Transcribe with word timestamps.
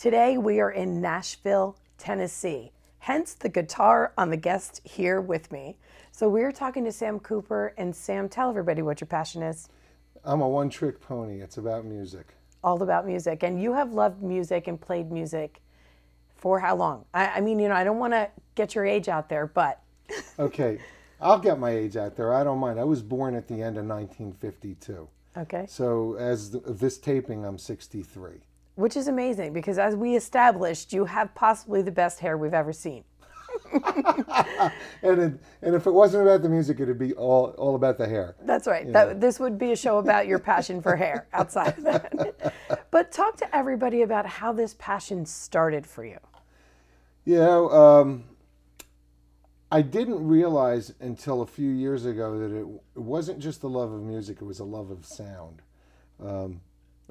Today 0.00 0.38
we 0.38 0.60
are 0.60 0.70
in 0.70 1.02
Nashville, 1.02 1.76
Tennessee. 1.98 2.72
Hence 3.00 3.34
the 3.34 3.50
guitar 3.50 4.14
on 4.16 4.30
the 4.30 4.36
guest 4.38 4.80
here 4.82 5.20
with 5.20 5.52
me. 5.52 5.76
So 6.10 6.26
we're 6.26 6.52
talking 6.52 6.86
to 6.86 6.90
Sam 6.90 7.20
Cooper 7.20 7.74
and 7.76 7.94
Sam, 7.94 8.26
tell 8.26 8.48
everybody 8.48 8.80
what 8.80 9.02
your 9.02 9.08
passion 9.08 9.42
is. 9.42 9.68
I'm 10.24 10.40
a 10.40 10.48
one 10.48 10.70
trick 10.70 11.02
pony. 11.02 11.42
It's 11.42 11.58
about 11.58 11.84
music. 11.84 12.28
All 12.64 12.82
about 12.82 13.04
music. 13.04 13.42
And 13.42 13.60
you 13.60 13.74
have 13.74 13.92
loved 13.92 14.22
music 14.22 14.68
and 14.68 14.80
played 14.80 15.12
music 15.12 15.60
for 16.34 16.58
how 16.58 16.76
long? 16.76 17.04
I, 17.12 17.32
I 17.32 17.40
mean, 17.42 17.58
you 17.58 17.68
know, 17.68 17.74
I 17.74 17.84
don't 17.84 17.98
want 17.98 18.14
to 18.14 18.30
get 18.54 18.74
your 18.74 18.86
age 18.86 19.10
out 19.10 19.28
there, 19.28 19.48
but 19.48 19.82
Okay, 20.38 20.78
I'll 21.20 21.38
get 21.38 21.58
my 21.58 21.72
age 21.72 21.98
out 21.98 22.16
there. 22.16 22.32
I 22.32 22.42
don't 22.42 22.58
mind. 22.58 22.80
I 22.80 22.84
was 22.84 23.02
born 23.02 23.34
at 23.34 23.48
the 23.48 23.56
end 23.56 23.76
of 23.76 23.84
1952. 23.84 25.08
okay. 25.36 25.66
So, 25.68 26.14
as 26.14 26.52
th- 26.52 26.64
this 26.66 26.96
taping, 26.96 27.44
I'm 27.44 27.58
63. 27.58 28.40
Which 28.80 28.96
is 28.96 29.08
amazing 29.08 29.52
because 29.52 29.78
as 29.78 29.94
we 29.94 30.16
established, 30.16 30.92
you 30.92 31.04
have 31.04 31.34
possibly 31.34 31.82
the 31.82 31.90
best 31.90 32.18
hair 32.18 32.38
we've 32.38 32.54
ever 32.54 32.72
seen. 32.72 33.04
And, 35.02 35.20
it, 35.20 35.40
and 35.62 35.74
if 35.74 35.86
it 35.86 35.90
wasn't 35.90 36.22
about 36.22 36.42
the 36.42 36.48
music, 36.48 36.80
it'd 36.80 36.98
be 36.98 37.12
all, 37.14 37.54
all 37.58 37.74
about 37.74 37.98
the 37.98 38.06
hair. 38.06 38.36
That's 38.42 38.66
right. 38.66 38.90
That, 38.92 39.20
this 39.20 39.40
would 39.40 39.58
be 39.58 39.72
a 39.72 39.76
show 39.76 39.98
about 39.98 40.26
your 40.26 40.38
passion 40.38 40.82
for 40.82 40.96
hair 40.96 41.26
outside 41.32 41.78
of 41.78 41.84
that. 41.84 42.54
but 42.90 43.10
talk 43.12 43.36
to 43.38 43.56
everybody 43.56 44.02
about 44.02 44.26
how 44.26 44.52
this 44.52 44.74
passion 44.78 45.24
started 45.26 45.86
for 45.86 46.04
you. 46.04 46.18
You 47.24 47.36
know, 47.36 47.70
um, 47.70 48.24
I 49.70 49.82
didn't 49.82 50.26
realize 50.26 50.92
until 51.00 51.42
a 51.42 51.46
few 51.46 51.70
years 51.70 52.06
ago 52.06 52.38
that 52.38 52.54
it, 52.54 52.66
it 52.96 53.02
wasn't 53.02 53.40
just 53.40 53.60
the 53.60 53.68
love 53.68 53.92
of 53.92 54.02
music, 54.02 54.38
it 54.40 54.44
was 54.44 54.60
a 54.60 54.64
love 54.64 54.90
of 54.90 55.04
sound. 55.04 55.62
Um, 56.22 56.60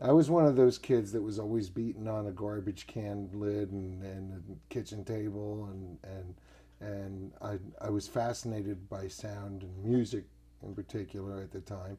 I 0.01 0.13
was 0.13 0.29
one 0.29 0.45
of 0.45 0.55
those 0.55 0.77
kids 0.77 1.11
that 1.11 1.21
was 1.21 1.39
always 1.39 1.69
beating 1.69 2.07
on 2.07 2.27
a 2.27 2.31
garbage 2.31 2.87
can 2.87 3.29
lid 3.33 3.71
and, 3.71 4.01
and 4.03 4.59
kitchen 4.69 5.03
table, 5.03 5.69
and, 5.71 5.97
and, 6.03 6.35
and 6.79 7.31
I, 7.41 7.57
I 7.85 7.89
was 7.89 8.07
fascinated 8.07 8.89
by 8.89 9.09
sound 9.09 9.63
and 9.63 9.83
music 9.83 10.23
in 10.63 10.73
particular 10.73 11.41
at 11.41 11.51
the 11.51 11.59
time. 11.59 11.97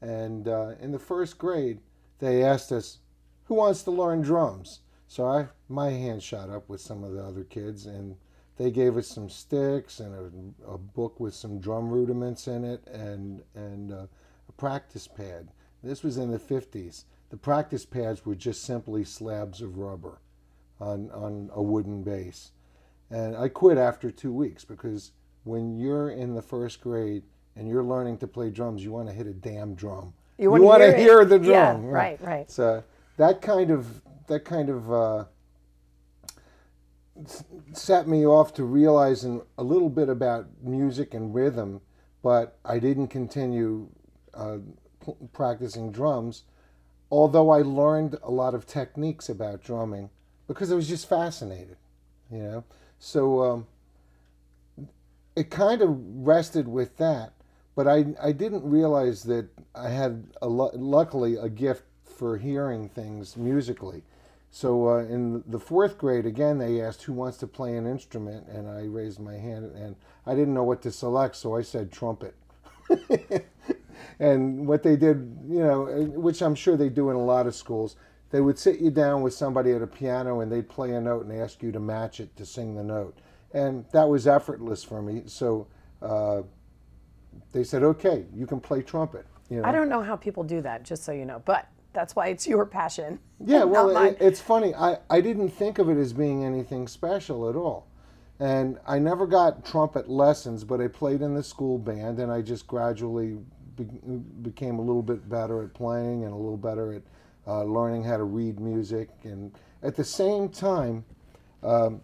And 0.00 0.48
uh, 0.48 0.72
in 0.80 0.92
the 0.92 0.98
first 0.98 1.38
grade, 1.38 1.80
they 2.20 2.42
asked 2.42 2.72
us, 2.72 2.98
Who 3.44 3.54
wants 3.54 3.82
to 3.82 3.90
learn 3.90 4.22
drums? 4.22 4.80
So 5.06 5.26
I, 5.26 5.48
my 5.68 5.90
hand 5.90 6.22
shot 6.22 6.48
up 6.48 6.70
with 6.70 6.80
some 6.80 7.04
of 7.04 7.12
the 7.12 7.22
other 7.22 7.44
kids, 7.44 7.84
and 7.84 8.16
they 8.56 8.70
gave 8.70 8.96
us 8.96 9.08
some 9.08 9.28
sticks 9.28 10.00
and 10.00 10.14
a, 10.64 10.72
a 10.72 10.78
book 10.78 11.20
with 11.20 11.34
some 11.34 11.60
drum 11.60 11.90
rudiments 11.90 12.48
in 12.48 12.64
it 12.64 12.86
and, 12.86 13.42
and 13.54 13.92
uh, 13.92 14.06
a 14.48 14.52
practice 14.56 15.06
pad. 15.06 15.48
This 15.82 16.02
was 16.02 16.16
in 16.16 16.30
the 16.30 16.38
50s. 16.38 17.04
The 17.32 17.38
practice 17.38 17.86
pads 17.86 18.26
were 18.26 18.34
just 18.34 18.62
simply 18.62 19.04
slabs 19.04 19.62
of 19.62 19.78
rubber 19.78 20.20
on, 20.78 21.10
on 21.12 21.48
a 21.54 21.62
wooden 21.62 22.02
base. 22.02 22.52
And 23.10 23.34
I 23.34 23.48
quit 23.48 23.78
after 23.78 24.10
two 24.10 24.34
weeks 24.34 24.66
because 24.66 25.12
when 25.44 25.78
you're 25.78 26.10
in 26.10 26.34
the 26.34 26.42
first 26.42 26.82
grade 26.82 27.22
and 27.56 27.66
you're 27.66 27.82
learning 27.82 28.18
to 28.18 28.26
play 28.26 28.50
drums, 28.50 28.84
you 28.84 28.92
want 28.92 29.08
to 29.08 29.14
hit 29.14 29.26
a 29.26 29.32
damn 29.32 29.74
drum. 29.74 30.12
You 30.36 30.50
wanna 30.50 30.64
wanna 30.64 30.84
hear 30.88 30.94
it. 30.94 30.98
hear 30.98 31.24
the 31.24 31.38
Yeah, 31.40 31.72
drum. 31.72 31.86
right, 31.86 32.20
right. 32.20 32.50
So 32.50 32.84
that 33.16 33.40
kind 33.40 33.70
of 33.70 34.02
that 34.26 34.44
kind 34.44 34.68
of 34.68 34.92
uh, 34.92 35.24
set 37.72 38.06
me 38.08 38.26
off 38.26 38.52
to 38.54 38.64
realizing 38.64 39.40
a 39.56 39.62
little 39.62 39.88
bit 39.88 40.10
about 40.10 40.48
music 40.62 41.14
and 41.14 41.34
rhythm, 41.34 41.80
but 42.22 42.58
I 42.62 42.78
didn't 42.78 43.08
continue 43.08 43.88
uh, 44.34 44.58
p- 45.04 45.14
practicing 45.32 45.92
drums. 45.92 46.44
Although 47.12 47.50
I 47.50 47.60
learned 47.60 48.16
a 48.22 48.30
lot 48.30 48.54
of 48.54 48.66
techniques 48.66 49.28
about 49.28 49.62
drumming 49.62 50.08
because 50.48 50.72
I 50.72 50.74
was 50.74 50.88
just 50.88 51.06
fascinated, 51.06 51.76
you 52.30 52.38
know. 52.38 52.64
So 52.98 53.42
um, 53.42 53.66
it 55.36 55.50
kind 55.50 55.82
of 55.82 55.90
rested 56.26 56.66
with 56.66 56.96
that, 56.96 57.34
but 57.76 57.86
I, 57.86 58.06
I 58.20 58.32
didn't 58.32 58.64
realize 58.64 59.24
that 59.24 59.50
I 59.74 59.90
had 59.90 60.24
a 60.40 60.48
luckily 60.48 61.36
a 61.36 61.50
gift 61.50 61.84
for 62.02 62.38
hearing 62.38 62.88
things 62.88 63.36
musically. 63.36 64.04
So 64.50 64.88
uh, 64.88 64.98
in 65.00 65.44
the 65.46 65.60
fourth 65.60 65.98
grade, 65.98 66.24
again, 66.24 66.56
they 66.56 66.80
asked 66.80 67.02
who 67.02 67.12
wants 67.12 67.36
to 67.38 67.46
play 67.46 67.76
an 67.76 67.86
instrument, 67.86 68.48
and 68.48 68.66
I 68.66 68.84
raised 68.84 69.20
my 69.20 69.34
hand, 69.34 69.70
and 69.76 69.96
I 70.26 70.34
didn't 70.34 70.54
know 70.54 70.64
what 70.64 70.80
to 70.82 70.90
select, 70.90 71.36
so 71.36 71.56
I 71.56 71.60
said 71.60 71.92
trumpet. 71.92 72.34
and 74.18 74.66
what 74.66 74.82
they 74.82 74.96
did, 74.96 75.36
you 75.48 75.60
know, 75.60 75.84
which 76.14 76.42
I'm 76.42 76.54
sure 76.54 76.76
they 76.76 76.88
do 76.88 77.10
in 77.10 77.16
a 77.16 77.24
lot 77.24 77.46
of 77.46 77.54
schools, 77.54 77.96
they 78.30 78.40
would 78.40 78.58
sit 78.58 78.80
you 78.80 78.90
down 78.90 79.22
with 79.22 79.34
somebody 79.34 79.72
at 79.72 79.82
a 79.82 79.86
piano 79.86 80.40
and 80.40 80.50
they'd 80.50 80.68
play 80.68 80.92
a 80.92 81.00
note 81.00 81.26
and 81.26 81.40
ask 81.40 81.62
you 81.62 81.70
to 81.72 81.80
match 81.80 82.18
it 82.18 82.34
to 82.36 82.46
sing 82.46 82.74
the 82.74 82.82
note. 82.82 83.18
And 83.52 83.84
that 83.92 84.08
was 84.08 84.26
effortless 84.26 84.82
for 84.82 85.02
me. 85.02 85.24
So 85.26 85.66
uh, 86.00 86.42
they 87.52 87.64
said, 87.64 87.82
okay, 87.82 88.24
you 88.34 88.46
can 88.46 88.58
play 88.58 88.82
trumpet. 88.82 89.26
You 89.50 89.60
know? 89.60 89.68
I 89.68 89.72
don't 89.72 89.90
know 89.90 90.02
how 90.02 90.16
people 90.16 90.44
do 90.44 90.62
that, 90.62 90.82
just 90.82 91.04
so 91.04 91.12
you 91.12 91.26
know, 91.26 91.42
but 91.44 91.68
that's 91.92 92.16
why 92.16 92.28
it's 92.28 92.46
your 92.46 92.66
passion. 92.66 93.18
Yeah, 93.44 93.64
well, 93.64 93.96
it, 93.96 94.18
it's 94.20 94.40
funny. 94.40 94.72
I, 94.72 94.98
I 95.10 95.20
didn't 95.20 95.48
think 95.48 95.80
of 95.80 95.88
it 95.88 95.96
as 95.98 96.12
being 96.12 96.44
anything 96.44 96.86
special 96.86 97.50
at 97.50 97.56
all. 97.56 97.88
And 98.38 98.78
I 98.86 99.00
never 99.00 99.26
got 99.26 99.64
trumpet 99.64 100.08
lessons, 100.08 100.62
but 100.62 100.80
I 100.80 100.86
played 100.86 101.22
in 101.22 101.34
the 101.34 101.42
school 101.42 101.76
band 101.76 102.20
and 102.20 102.30
I 102.30 102.40
just 102.40 102.68
gradually 102.68 103.38
be, 103.76 103.84
became 104.42 104.78
a 104.78 104.82
little 104.82 105.02
bit 105.02 105.28
better 105.28 105.62
at 105.62 105.74
playing 105.74 106.24
and 106.24 106.32
a 106.32 106.36
little 106.36 106.56
better 106.56 106.92
at 106.92 107.02
uh, 107.46 107.64
learning 107.64 108.04
how 108.04 108.16
to 108.16 108.24
read 108.24 108.60
music. 108.60 109.08
And 109.24 109.52
at 109.82 109.96
the 109.96 110.04
same 110.04 110.48
time, 110.48 111.04
um, 111.62 112.00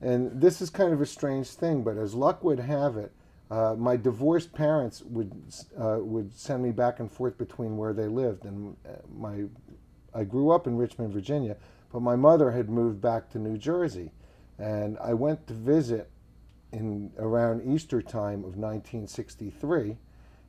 and 0.00 0.40
this 0.40 0.60
is 0.60 0.70
kind 0.70 0.92
of 0.92 1.00
a 1.00 1.06
strange 1.06 1.48
thing, 1.48 1.82
but 1.82 1.96
as 1.96 2.14
luck 2.14 2.44
would 2.44 2.60
have 2.60 2.96
it, 2.96 3.12
uh, 3.50 3.74
my 3.78 3.96
divorced 3.96 4.52
parents 4.52 5.02
would 5.02 5.32
uh, 5.78 5.98
would 6.00 6.36
send 6.36 6.62
me 6.62 6.72
back 6.72 6.98
and 6.98 7.10
forth 7.10 7.38
between 7.38 7.76
where 7.76 7.92
they 7.92 8.08
lived, 8.08 8.44
and 8.44 8.76
uh, 8.84 8.94
my 9.16 9.44
I 10.12 10.24
grew 10.24 10.50
up 10.50 10.66
in 10.66 10.76
Richmond, 10.76 11.12
Virginia, 11.12 11.56
but 11.92 12.00
my 12.00 12.16
mother 12.16 12.50
had 12.50 12.68
moved 12.68 13.00
back 13.00 13.30
to 13.30 13.38
New 13.38 13.56
Jersey, 13.56 14.10
and 14.58 14.98
I 14.98 15.14
went 15.14 15.46
to 15.46 15.54
visit 15.54 16.10
in 16.72 17.12
around 17.18 17.62
Easter 17.72 18.02
time 18.02 18.40
of 18.40 18.56
1963, 18.56 19.96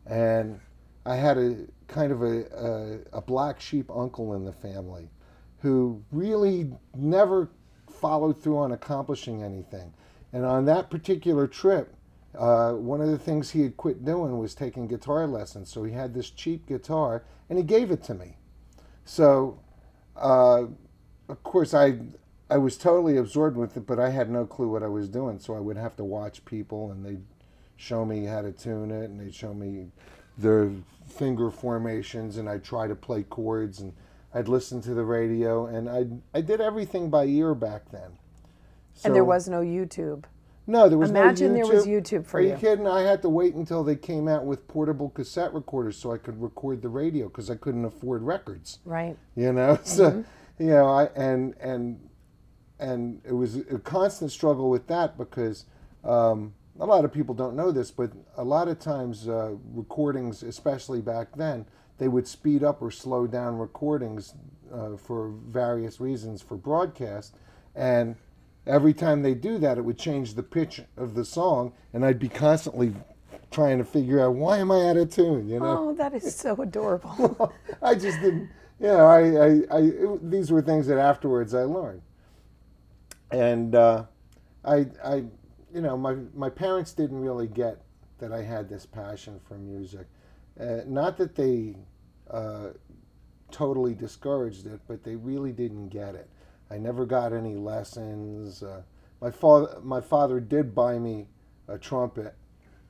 and 0.09 0.59
I 1.06 1.15
had 1.15 1.38
a 1.38 1.57
kind 1.88 2.12
of 2.12 2.21
a, 2.21 2.45
a, 3.13 3.18
a 3.18 3.21
black 3.21 3.59
sheep 3.62 3.89
uncle 3.94 4.33
in 4.36 4.45
the 4.45 4.51
family 4.51 5.09
who 5.59 6.04
really 6.12 6.71
never 6.95 7.50
followed 7.89 8.42
through 8.42 8.57
on 8.57 8.71
accomplishing 8.71 9.44
anything. 9.44 9.94
And 10.33 10.45
on 10.45 10.65
that 10.65 10.89
particular 10.89 11.48
trip, 11.48 11.95
uh, 12.38 12.74
one 12.74 13.01
of 13.01 13.09
the 13.09 13.18
things 13.18 13.51
he 13.51 13.62
had 13.63 13.77
quit 13.77 14.06
doing 14.06 14.38
was 14.38 14.54
taking 14.54 14.88
guitar 14.88 15.25
lessons. 15.25 15.69
So 15.69 15.83
he 15.83 15.94
had 15.94 16.13
this 16.13 16.30
cheap 16.30 16.68
guitar 16.68 17.24
and 17.50 17.57
he 17.57 17.63
gave 17.63 17.89
it 17.89 18.04
to 18.04 18.13
me. 18.13 18.38
So, 19.06 19.59
uh, 20.15 20.65
of 21.30 21.44
course, 21.44 21.74
I 21.74 22.00
I 22.50 22.57
was 22.57 22.77
totally 22.77 23.18
absorbed 23.18 23.57
with 23.57 23.75
it, 23.75 23.86
but 23.86 24.00
I 24.00 24.09
had 24.09 24.30
no 24.30 24.45
clue 24.45 24.69
what 24.69 24.83
I 24.83 24.88
was 24.88 25.09
doing. 25.09 25.39
So 25.39 25.56
I 25.56 25.59
would 25.59 25.77
have 25.77 25.95
to 25.98 26.04
watch 26.04 26.45
people, 26.45 26.92
and 26.92 27.06
they'd 27.06 27.24
show 27.78 28.06
me 28.06 28.26
how 28.26 28.42
to 28.42 28.52
tune 28.52 28.92
it, 28.92 29.06
and 29.10 29.20
they'd 29.20 29.34
show 29.34 29.54
me 29.54 29.88
their 30.38 30.72
finger 31.08 31.50
formations, 31.50 32.38
and 32.38 32.50
I'd 32.50 32.64
try 32.64 32.88
to 32.88 32.96
play 32.96 33.24
chords, 33.24 33.80
and 33.80 33.94
I'd 34.34 34.48
listen 34.48 34.82
to 34.82 34.94
the 34.94 35.04
radio, 35.06 35.66
and 35.68 35.90
I 35.90 36.06
I 36.38 36.42
did 36.42 36.60
everything 36.62 37.10
by 37.10 37.26
ear 37.26 37.56
back 37.56 37.90
then. 37.92 38.12
and 39.06 39.16
there 39.16 39.24
was 39.24 39.48
no 39.48 39.62
YouTube. 39.62 40.26
no, 40.68 40.90
there 40.90 40.98
was 40.98 41.12
no 41.12 41.22
Imagine 41.22 41.54
no 41.54 41.66
there 41.66 41.76
was 41.76 41.86
YouTube 41.86 42.26
for 42.26 42.40
Are 42.40 42.42
you. 42.42 42.50
you 42.52 42.58
kidding? 42.58 42.88
I 42.88 43.02
had 43.02 43.22
to 43.22 43.30
wait 43.30 43.56
until 43.56 43.84
they 43.84 43.96
came 43.96 44.28
out 44.28 44.46
with 44.46 44.68
portable 44.68 45.10
cassette 45.10 45.54
recorders 45.54 45.98
so 45.98 46.12
I 46.12 46.18
could 46.18 46.42
record 46.42 46.82
the 46.82 46.90
radio 46.90 47.28
because 47.30 47.50
I 47.50 47.56
couldn't 47.56 47.86
afford 47.86 48.22
records. 48.24 48.80
Right. 48.86 49.18
You 49.36 49.54
know, 49.54 49.80
so 49.84 50.12
Mm-hmm. 50.12 50.64
you 50.64 50.70
know, 50.72 50.88
I 50.88 51.06
and 51.16 51.54
and 51.62 52.10
and 52.80 53.22
it 53.26 53.34
was 53.34 53.56
a 53.58 53.80
constant 53.80 54.32
struggle 54.32 54.70
with 54.70 54.88
that 54.88 55.18
because 55.18 55.66
um, 56.04 56.54
a 56.80 56.86
lot 56.86 57.06
of 57.06 57.14
people 57.14 57.34
don't 57.34 57.56
know 57.56 57.72
this, 57.72 57.92
but 57.92 58.12
a 58.36 58.44
lot 58.44 58.68
of 58.68 58.80
times 58.80 59.28
uh, 59.28 59.56
recordings, 59.74 60.44
especially 60.44 61.02
back 61.02 61.36
then, 61.36 61.66
they 61.98 62.08
would 62.08 62.28
speed 62.28 62.64
up 62.64 62.82
or 62.82 62.92
slow 62.92 63.26
down 63.26 63.58
recordings 63.58 64.36
uh, 64.72 64.98
for 64.98 65.30
various 65.30 66.00
reasons 66.00 66.42
for 66.42 66.56
broadcast, 66.56 67.36
and 67.76 68.16
every 68.68 68.94
time 68.94 69.24
they 69.24 69.34
do 69.34 69.58
that, 69.58 69.78
it 69.78 69.82
would 69.82 69.98
change 69.98 70.36
the 70.36 70.44
pitch 70.44 70.82
of 70.96 71.16
the 71.16 71.26
song, 71.26 71.74
and 71.94 72.06
I'd 72.06 72.20
be 72.20 72.30
constantly 72.30 72.94
trying 73.50 73.78
to 73.78 73.84
figure 73.84 74.20
out 74.20 74.36
why 74.36 74.58
am 74.58 74.72
I 74.72 74.90
out 74.90 74.98
of 74.98 75.10
tune, 75.10 75.48
you 75.48 75.60
know. 75.60 75.90
Oh, 75.90 75.94
that 75.96 76.14
is 76.14 76.36
so 76.40 76.56
adorable. 76.62 77.54
I 77.82 77.96
just 77.96 78.22
didn't, 78.22 78.50
you 78.80 78.88
know, 78.88 79.06
I, 79.06 79.20
I, 79.20 79.48
I 79.72 79.82
it, 79.82 80.32
these 80.32 80.52
were 80.52 80.62
things 80.62 80.88
that 80.88 81.00
afterwards 81.00 81.54
I 81.54 81.64
learned. 81.64 82.02
And 83.32 83.76
uh, 83.76 84.04
I, 84.64 84.88
I, 85.04 85.24
you 85.78 85.84
know, 85.84 85.96
my, 85.96 86.16
my 86.34 86.50
parents 86.50 86.92
didn't 86.92 87.20
really 87.20 87.46
get 87.46 87.84
that 88.18 88.32
I 88.32 88.42
had 88.42 88.68
this 88.68 88.84
passion 88.84 89.40
for 89.48 89.60
music. 89.60 90.08
Uh, 90.60 90.80
not 90.88 91.18
that 91.18 91.36
they 91.36 91.76
uh, 92.32 92.70
totally 93.52 93.94
discouraged 93.94 94.66
it, 94.66 94.80
but 94.88 95.04
they 95.04 95.16
really 95.16 95.52
didn't 95.52 95.90
get 95.90 96.16
it. 96.16 96.28
I 96.72 96.80
never 96.80 97.06
got 97.06 97.32
any 97.32 97.54
lessons. 97.54 98.64
Uh, 98.64 98.82
my 99.22 99.30
father, 99.30 99.78
my 99.84 100.02
father 100.02 100.40
did 100.40 100.74
buy 100.74 100.98
me 100.98 101.28
a 101.68 101.78
trumpet, 101.78 102.34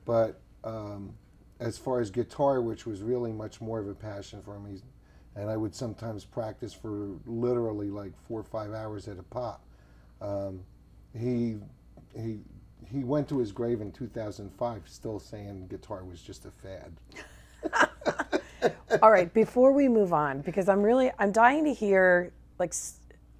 but 0.06 0.40
um, 0.64 1.12
as 1.60 1.76
far 1.76 2.00
as 2.00 2.10
guitar, 2.10 2.62
which 2.62 2.86
was 2.86 3.02
really 3.02 3.32
much 3.32 3.60
more 3.60 3.80
of 3.80 3.86
a 3.86 3.94
passion 3.94 4.40
for 4.42 4.58
me, 4.58 4.80
and 5.36 5.50
I 5.50 5.58
would 5.58 5.74
sometimes 5.74 6.24
practice 6.24 6.72
for 6.72 7.10
literally 7.26 7.90
like 7.90 8.12
four 8.26 8.40
or 8.40 8.44
five 8.44 8.72
hours 8.72 9.08
at 9.08 9.18
a 9.18 9.22
pop. 9.24 9.62
Um, 10.22 10.60
he 11.12 11.58
he 12.16 12.40
he 12.86 13.04
went 13.04 13.28
to 13.28 13.38
his 13.38 13.52
grave 13.52 13.80
in 13.80 13.92
2005, 13.92 14.82
still 14.86 15.18
saying 15.18 15.66
guitar 15.68 16.04
was 16.04 16.22
just 16.22 16.46
a 16.46 16.50
fad. 16.50 16.92
All 19.02 19.10
right, 19.10 19.32
before 19.32 19.72
we 19.72 19.88
move 19.88 20.12
on, 20.12 20.40
because 20.40 20.68
I'm 20.68 20.82
really 20.82 21.10
I'm 21.18 21.32
dying 21.32 21.64
to 21.64 21.74
hear 21.74 22.32
like 22.58 22.74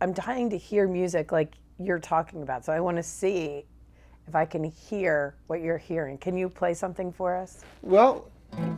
I'm 0.01 0.13
dying 0.13 0.51
to 0.51 0.59
hear 0.59 0.87
music 0.87 1.33
like 1.33 1.55
you're 1.79 1.99
talking 1.99 2.43
about. 2.43 2.65
So 2.65 2.73
I 2.73 2.81
want 2.81 2.97
to 2.97 3.03
see 3.03 3.65
if 4.27 4.35
I 4.35 4.45
can 4.45 4.65
hear 4.65 5.35
what 5.47 5.61
you're 5.61 5.79
hearing. 5.79 6.19
Can 6.19 6.37
you 6.37 6.49
play 6.49 6.75
something 6.75 7.13
for 7.13 7.35
us? 7.35 7.65
Well, 7.83 8.31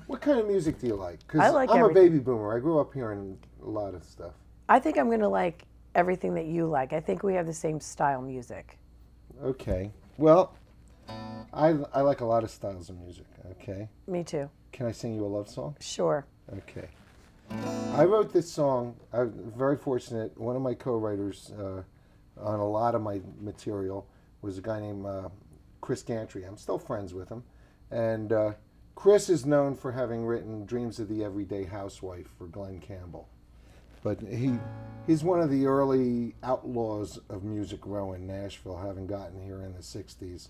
what 0.07 0.21
kind 0.21 0.39
of 0.39 0.47
music 0.47 0.79
do 0.79 0.87
you 0.87 0.95
like? 0.95 1.19
I 1.39 1.51
like 1.51 1.71
I'm 1.71 1.85
a 1.85 1.93
baby 1.93 2.19
boomer. 2.19 2.57
I 2.57 2.61
grew 2.61 2.79
up 2.79 2.95
hearing 2.95 3.37
a 3.63 3.69
lot 3.69 3.95
of 3.95 4.05
stuff. 4.05 4.33
I 4.69 4.79
think 4.79 4.99
I'm 4.99 5.07
going 5.07 5.21
to 5.21 5.29
like 5.29 5.65
everything 5.95 6.35
that 6.35 6.47
you 6.47 6.67
like. 6.67 6.93
I 6.93 7.01
think 7.01 7.23
we 7.23 7.35
have 7.35 7.47
the 7.47 7.53
same 7.53 7.81
style 7.81 8.23
music. 8.23 8.79
Okay. 9.43 9.91
Well, 10.21 10.53
I 11.51 11.69
I 11.95 12.03
like 12.03 12.21
a 12.21 12.27
lot 12.27 12.45
of 12.45 12.51
styles 12.51 12.91
of 12.91 12.99
music. 13.01 13.25
Okay. 13.53 13.89
Me 14.07 14.23
too. 14.23 14.51
Can 14.71 14.87
I 14.87 14.93
sing 14.93 15.15
you 15.15 15.25
a 15.25 15.27
love 15.27 15.49
song? 15.49 15.77
Sure. 15.81 16.27
Okay. 16.59 16.89
I 17.95 18.05
wrote 18.05 18.31
this 18.31 18.53
song. 18.53 18.97
I'm 19.15 19.51
very 19.57 19.79
fortunate. 19.79 20.39
One 20.39 20.57
of 20.57 20.63
my 20.63 20.75
co-writers 20.75 21.53
uh, 21.59 21.83
on 22.39 22.61
a 22.61 22.69
lot 22.69 22.95
of 22.95 23.01
my 23.01 23.23
material 23.41 24.07
was 24.43 24.59
a 24.59 24.61
guy 24.61 24.79
named 24.81 25.07
uh, 25.07 25.31
Chris 25.81 26.03
Gantry. 26.03 26.45
I'm 26.45 26.59
still 26.59 26.79
friends 26.79 27.15
with 27.15 27.31
him, 27.31 27.43
and 27.91 28.31
uh, 28.31 28.53
Chris 28.95 29.31
is 29.31 29.47
known 29.47 29.75
for 29.75 29.93
having 29.93 30.27
written 30.27 30.67
"Dreams 30.67 31.01
of 31.01 31.09
the 31.09 31.25
Everyday 31.25 31.65
Housewife" 31.65 32.29
for 32.37 32.47
Glen 32.47 32.79
Campbell. 32.79 33.27
But 34.03 34.21
he 34.21 34.59
he's 35.07 35.23
one 35.23 35.41
of 35.41 35.51
the 35.51 35.67
early 35.67 36.35
outlaws 36.43 37.19
of 37.29 37.45
Music 37.45 37.81
Row 37.85 38.13
in 38.15 38.27
Nashville, 38.27 38.77
having 38.77 39.07
gotten 39.07 39.43
here 39.43 39.63
in 39.63 39.73
the 39.73 39.81
'60s, 39.81 40.49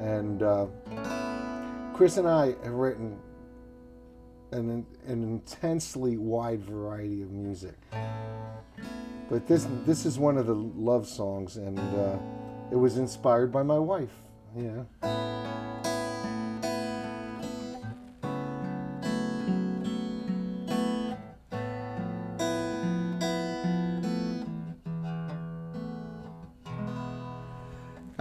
and 0.00 0.42
uh, 0.42 0.66
Chris 1.94 2.16
and 2.16 2.28
I 2.28 2.54
have 2.62 2.72
written 2.72 3.18
an, 4.52 4.86
an 5.06 5.22
intensely 5.22 6.16
wide 6.16 6.62
variety 6.62 7.22
of 7.22 7.30
music. 7.30 7.76
But 9.28 9.46
this 9.46 9.66
this 9.84 10.06
is 10.06 10.18
one 10.18 10.36
of 10.36 10.46
the 10.46 10.54
love 10.54 11.08
songs, 11.08 11.56
and 11.56 11.78
uh, 11.78 12.18
it 12.70 12.76
was 12.76 12.96
inspired 12.96 13.50
by 13.50 13.62
my 13.62 13.78
wife. 13.78 14.12
Yeah. 14.56 14.84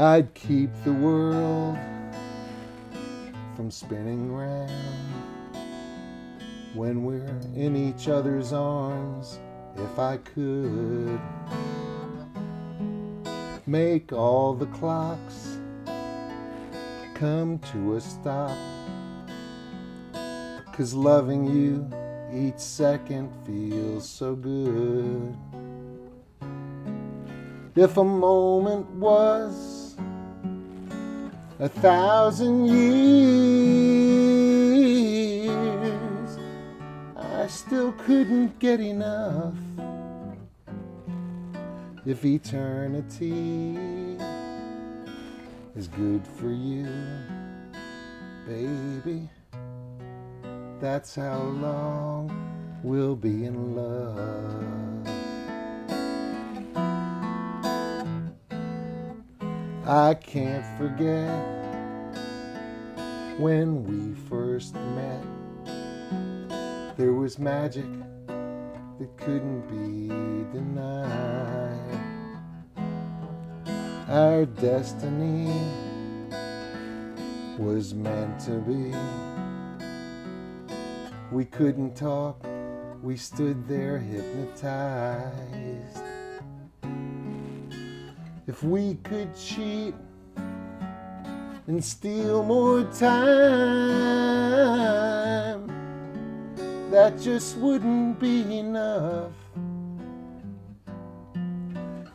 I'd 0.04 0.34
keep 0.34 0.70
the 0.84 0.92
world 0.92 1.78
from 3.56 3.72
spinning 3.72 4.34
round. 4.34 4.70
When 6.74 7.06
we're 7.06 7.40
in 7.56 7.78
each 7.78 8.10
other's 8.10 8.52
arms 8.52 9.40
if 9.78 9.98
I 9.98 10.18
could 10.18 11.22
make 13.66 14.12
all 14.12 14.54
the 14.54 14.66
clocks 14.66 15.58
come 17.16 17.60
to 17.72 17.96
a 17.96 18.02
stop. 18.02 18.58
Cause 20.74 20.94
loving 20.94 21.46
you 21.46 21.90
each 22.30 22.60
second 22.60 23.32
feels 23.46 24.10
so 24.10 24.36
good. 24.36 25.34
If 27.76 27.96
a 27.96 28.04
moment 28.04 28.88
was 28.90 29.73
a 31.64 31.70
thousand 31.70 32.66
years 32.66 33.48
I 37.16 37.48
still 37.48 37.94
couldn't 37.94 38.60
get 38.60 38.82
enough. 38.82 39.54
If 42.06 42.26
eternity 42.26 43.78
is 45.74 45.88
good 45.88 46.28
for 46.28 46.52
you, 46.52 46.86
baby, 48.46 49.30
that's 50.82 51.16
how 51.16 51.44
long 51.44 52.30
we'll 52.84 53.16
be 53.16 53.46
in 53.46 53.74
love. 53.74 54.74
I 59.86 60.14
can't 60.14 60.66
forget 60.78 61.63
when 63.40 63.84
we 63.84 64.14
first 64.30 64.76
met. 64.76 65.24
There 66.98 67.14
was 67.14 67.40
magic 67.40 67.86
that 68.28 69.18
couldn't 69.18 69.62
be 69.68 70.10
denied. 70.56 71.80
Our 74.08 74.46
destiny 74.46 75.52
was 77.58 77.96
meant 77.96 78.40
to 78.42 78.60
be. 78.60 78.94
We 81.32 81.46
couldn't 81.46 81.96
talk, 81.96 82.46
we 83.02 83.18
stood 83.18 83.68
there 83.68 83.98
hypnotized. 83.98 85.34
If 88.46 88.62
we 88.62 88.96
could 89.04 89.36
cheat 89.36 89.96
and 91.68 91.84
steal 91.84 92.44
more 92.44 92.84
time, 92.84 93.08
that 96.92 97.18
just 97.20 97.58
wouldn't 97.58 98.20
be 98.20 98.60
enough. 98.60 99.32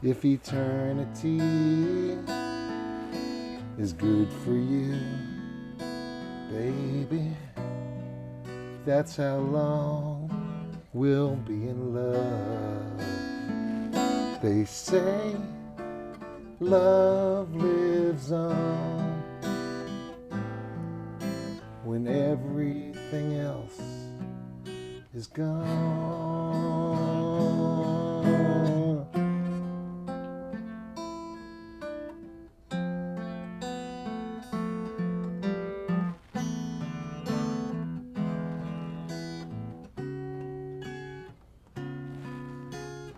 If 0.02 0.24
eternity 0.24 1.38
is 3.78 3.92
good 3.92 4.28
for 4.44 4.52
you, 4.52 4.96
baby, 6.50 7.34
that's 8.84 9.16
how 9.16 9.38
long 9.38 10.30
we'll 10.92 11.36
be 11.36 11.54
in 11.54 11.94
love. 11.94 13.00
They 14.42 14.64
say 14.66 15.34
love 16.60 17.54
lives 17.54 18.30
on 18.30 19.17
when 21.98 22.14
everything 22.14 23.34
else 23.38 23.80
is 25.14 25.26
gone. 25.26 25.66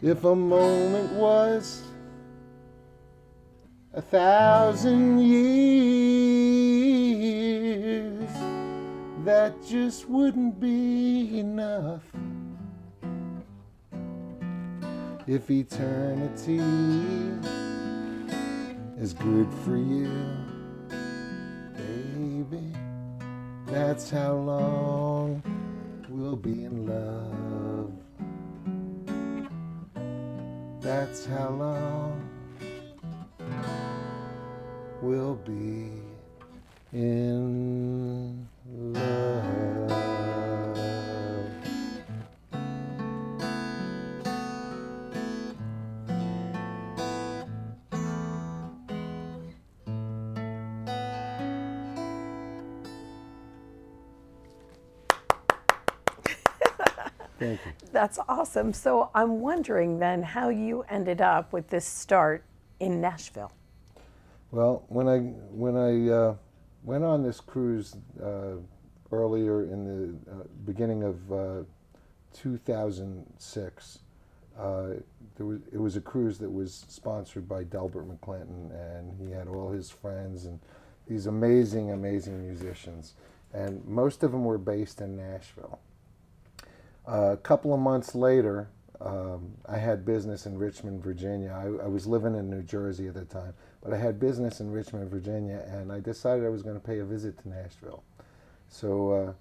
If 0.02 0.24
a 0.24 0.34
moment 0.34 1.12
was 1.12 1.82
a 3.92 4.00
thousand 4.00 5.20
years 5.20 5.79
that 9.40 9.66
just 9.66 10.06
wouldn't 10.06 10.60
be 10.60 11.38
enough 11.38 12.02
if 15.26 15.50
eternity 15.50 16.60
is 18.98 19.14
good 19.14 19.50
for 19.64 19.78
you, 19.78 20.12
baby. 21.74 22.70
That's 23.64 24.10
how 24.10 24.34
long 24.34 25.42
we'll 26.10 26.36
be 26.36 26.64
in 26.64 26.86
love. 26.86 27.92
That's 30.82 31.24
how 31.24 31.48
long 31.48 32.28
we'll 35.00 35.36
be 35.36 36.09
in 36.92 38.48
love. 38.66 39.60
Thank 57.38 57.64
you. 57.64 57.72
That's 57.92 58.18
awesome. 58.28 58.72
So 58.72 59.10
I'm 59.14 59.40
wondering 59.40 59.98
then 59.98 60.22
how 60.22 60.50
you 60.50 60.84
ended 60.88 61.20
up 61.20 61.52
with 61.52 61.68
this 61.68 61.86
start 61.86 62.44
in 62.80 63.00
Nashville. 63.00 63.52
Well, 64.50 64.84
when 64.88 65.08
I 65.08 65.18
when 65.18 65.76
I 65.76 66.10
uh, 66.12 66.34
went 66.82 67.04
on 67.04 67.22
this 67.22 67.40
cruise 67.40 67.96
uh, 68.22 68.56
earlier 69.12 69.64
in 69.64 69.84
the 69.84 70.32
uh, 70.32 70.34
beginning 70.64 71.02
of 71.02 71.32
uh, 71.32 71.62
2006, 72.32 73.98
uh, 74.58 74.86
there 75.36 75.46
was 75.46 75.60
it 75.72 75.78
was 75.78 75.96
a 75.96 76.00
cruise 76.00 76.38
that 76.38 76.50
was 76.50 76.84
sponsored 76.88 77.48
by 77.48 77.64
Delbert 77.64 78.06
McClinton, 78.08 78.70
and 78.72 79.12
he 79.18 79.30
had 79.30 79.48
all 79.48 79.70
his 79.70 79.90
friends 79.90 80.44
and 80.44 80.60
these 81.06 81.26
amazing, 81.26 81.90
amazing 81.90 82.46
musicians, 82.46 83.14
and 83.52 83.84
most 83.86 84.22
of 84.22 84.32
them 84.32 84.44
were 84.44 84.58
based 84.58 85.00
in 85.00 85.16
Nashville. 85.16 85.80
Uh, 87.08 87.32
a 87.32 87.36
couple 87.38 87.74
of 87.74 87.80
months 87.80 88.14
later, 88.14 88.68
um, 89.00 89.52
I 89.66 89.78
had 89.78 90.04
business 90.04 90.46
in 90.46 90.58
Richmond, 90.58 91.02
Virginia. 91.02 91.50
I, 91.56 91.84
I 91.84 91.88
was 91.88 92.06
living 92.06 92.34
in 92.34 92.50
New 92.50 92.62
Jersey 92.62 93.08
at 93.08 93.14
the 93.14 93.24
time, 93.24 93.54
but 93.82 93.94
I 93.94 93.96
had 93.96 94.20
business 94.20 94.60
in 94.60 94.70
Richmond, 94.70 95.10
Virginia, 95.10 95.64
and 95.68 95.90
I 95.90 96.00
decided 96.00 96.44
I 96.44 96.50
was 96.50 96.62
going 96.62 96.78
to 96.78 96.86
pay 96.86 96.98
a 96.98 97.04
visit 97.04 97.38
to 97.42 97.48
Nashville. 97.48 98.02
So 98.68 99.36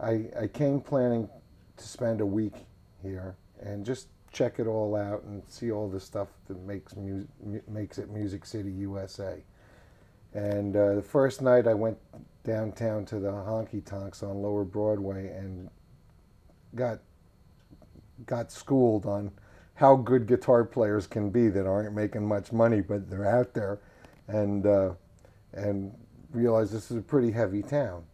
uh, 0.00 0.04
I, 0.04 0.26
I 0.38 0.46
came 0.48 0.80
planning 0.80 1.28
to 1.76 1.88
spend 1.88 2.20
a 2.20 2.26
week 2.26 2.54
here 3.02 3.36
and 3.60 3.86
just 3.86 4.08
check 4.32 4.58
it 4.58 4.66
all 4.66 4.96
out 4.96 5.22
and 5.22 5.42
see 5.48 5.70
all 5.70 5.88
the 5.88 6.00
stuff 6.00 6.28
that 6.48 6.60
makes 6.66 6.96
mu- 6.96 7.26
makes 7.68 7.98
it 7.98 8.10
Music 8.10 8.44
City, 8.44 8.70
USA. 8.70 9.42
And 10.34 10.76
uh, 10.76 10.96
the 10.96 11.02
first 11.02 11.40
night 11.40 11.66
I 11.66 11.74
went 11.74 11.96
downtown 12.44 13.04
to 13.06 13.18
the 13.18 13.30
Honky 13.30 13.84
Tonks 13.84 14.22
on 14.22 14.42
Lower 14.42 14.64
Broadway 14.64 15.28
and 15.28 15.70
got 16.74 17.00
got 18.24 18.50
schooled 18.50 19.06
on 19.06 19.30
how 19.74 19.94
good 19.94 20.26
guitar 20.26 20.64
players 20.64 21.06
can 21.06 21.30
be 21.30 21.48
that 21.48 21.66
aren't 21.66 21.94
making 21.94 22.26
much 22.26 22.50
money, 22.52 22.80
but 22.80 23.10
they're 23.10 23.28
out 23.28 23.52
there, 23.52 23.78
and 24.28 24.66
uh, 24.66 24.92
and 25.52 25.92
realized 26.32 26.72
this 26.72 26.90
is 26.90 26.96
a 26.96 27.02
pretty 27.02 27.30
heavy 27.30 27.62
town. 27.62 28.04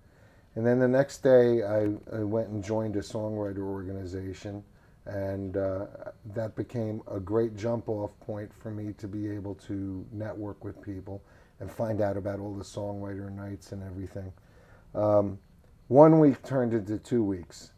And 0.55 0.67
then 0.67 0.79
the 0.79 0.89
next 0.89 1.23
day, 1.23 1.63
I, 1.63 1.93
I 2.15 2.23
went 2.25 2.49
and 2.49 2.63
joined 2.63 2.97
a 2.97 3.01
songwriter 3.01 3.63
organization, 3.63 4.63
and 5.07 5.57
uh, 5.57 5.87
that 6.35 6.55
became 6.57 7.01
a 7.11 7.19
great 7.19 7.57
jump 7.57 7.89
off 7.89 8.11
point 8.21 8.53
for 8.53 8.71
me 8.71 8.93
to 8.99 9.09
be 9.09 9.31
able 9.31 9.55
to 9.67 10.05
network 10.13 10.63
with 10.65 10.83
people 10.83 11.23
and 11.61 11.71
find 11.71 12.01
out 12.01 12.17
about 12.17 12.41
all 12.41 12.55
the 12.55 12.65
songwriter 12.65 13.31
nights 13.33 13.73
and 13.73 13.83
everything. 13.83 14.33
Um, 14.95 15.39
one 15.89 16.19
week 16.19 16.43
turned 16.43 16.75
into 16.75 16.99
two 16.99 17.25
weeks, 17.25 17.71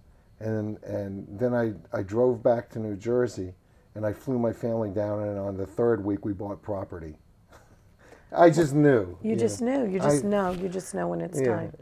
and 0.45 0.83
and 0.85 1.27
then 1.39 1.55
I, 1.55 1.73
I 1.97 2.03
drove 2.03 2.43
back 2.43 2.69
to 2.71 2.79
New 2.79 2.97
Jersey, 2.97 3.55
and 3.95 4.05
I 4.05 4.13
flew 4.13 4.39
my 4.39 4.53
family 4.53 4.91
down, 4.91 5.23
and 5.23 5.39
on 5.39 5.57
the 5.57 5.67
third 5.67 6.05
week 6.05 6.25
we 6.25 6.33
bought 6.33 6.63
property. 6.63 7.17
I 8.33 8.51
just 8.51 8.75
knew. 8.75 9.17
You 9.23 9.33
know. 9.33 9.39
just 9.39 9.61
knew. 9.63 9.87
You 9.87 9.99
just 9.99 10.25
I- 10.25 10.29
know. 10.29 10.51
You 10.53 10.69
just 10.69 10.95
know 10.95 11.09
when 11.09 11.21
it's 11.21 11.41
Yeah. 11.41 11.57
time. 11.57 11.73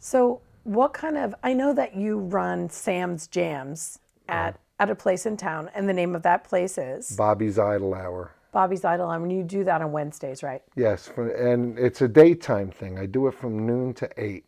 So, 0.00 0.40
what 0.64 0.92
kind 0.92 1.16
of? 1.16 1.34
I 1.42 1.52
know 1.52 1.72
that 1.74 1.94
you 1.96 2.18
run 2.18 2.68
Sam's 2.68 3.26
Jams 3.26 4.00
at 4.28 4.54
uh-huh. 4.54 4.58
at 4.80 4.90
a 4.90 4.94
place 4.94 5.26
in 5.26 5.36
town, 5.36 5.70
and 5.74 5.88
the 5.88 5.94
name 5.94 6.14
of 6.14 6.22
that 6.22 6.44
place 6.44 6.78
is 6.78 7.10
Bobby's 7.16 7.58
Idle 7.58 7.94
Hour. 7.94 8.32
Bobby's 8.50 8.84
Idle 8.84 9.10
Hour, 9.10 9.22
and 9.22 9.32
you 9.32 9.42
do 9.44 9.62
that 9.64 9.82
on 9.82 9.92
Wednesdays, 9.92 10.42
right? 10.42 10.62
Yes, 10.74 11.10
and 11.16 11.78
it's 11.78 12.00
a 12.00 12.08
daytime 12.08 12.70
thing. 12.70 12.98
I 12.98 13.06
do 13.06 13.26
it 13.28 13.34
from 13.34 13.66
noon 13.66 13.94
to 13.94 14.08
eight. 14.16 14.44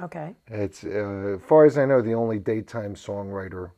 Okay. 0.00 0.34
It's, 0.48 0.84
uh, 0.84 1.36
as 1.36 1.42
far 1.42 1.64
as 1.64 1.78
I 1.78 1.86
know, 1.86 2.02
the 2.02 2.14
only 2.14 2.38
daytime 2.38 2.94
songwriter 2.94 3.70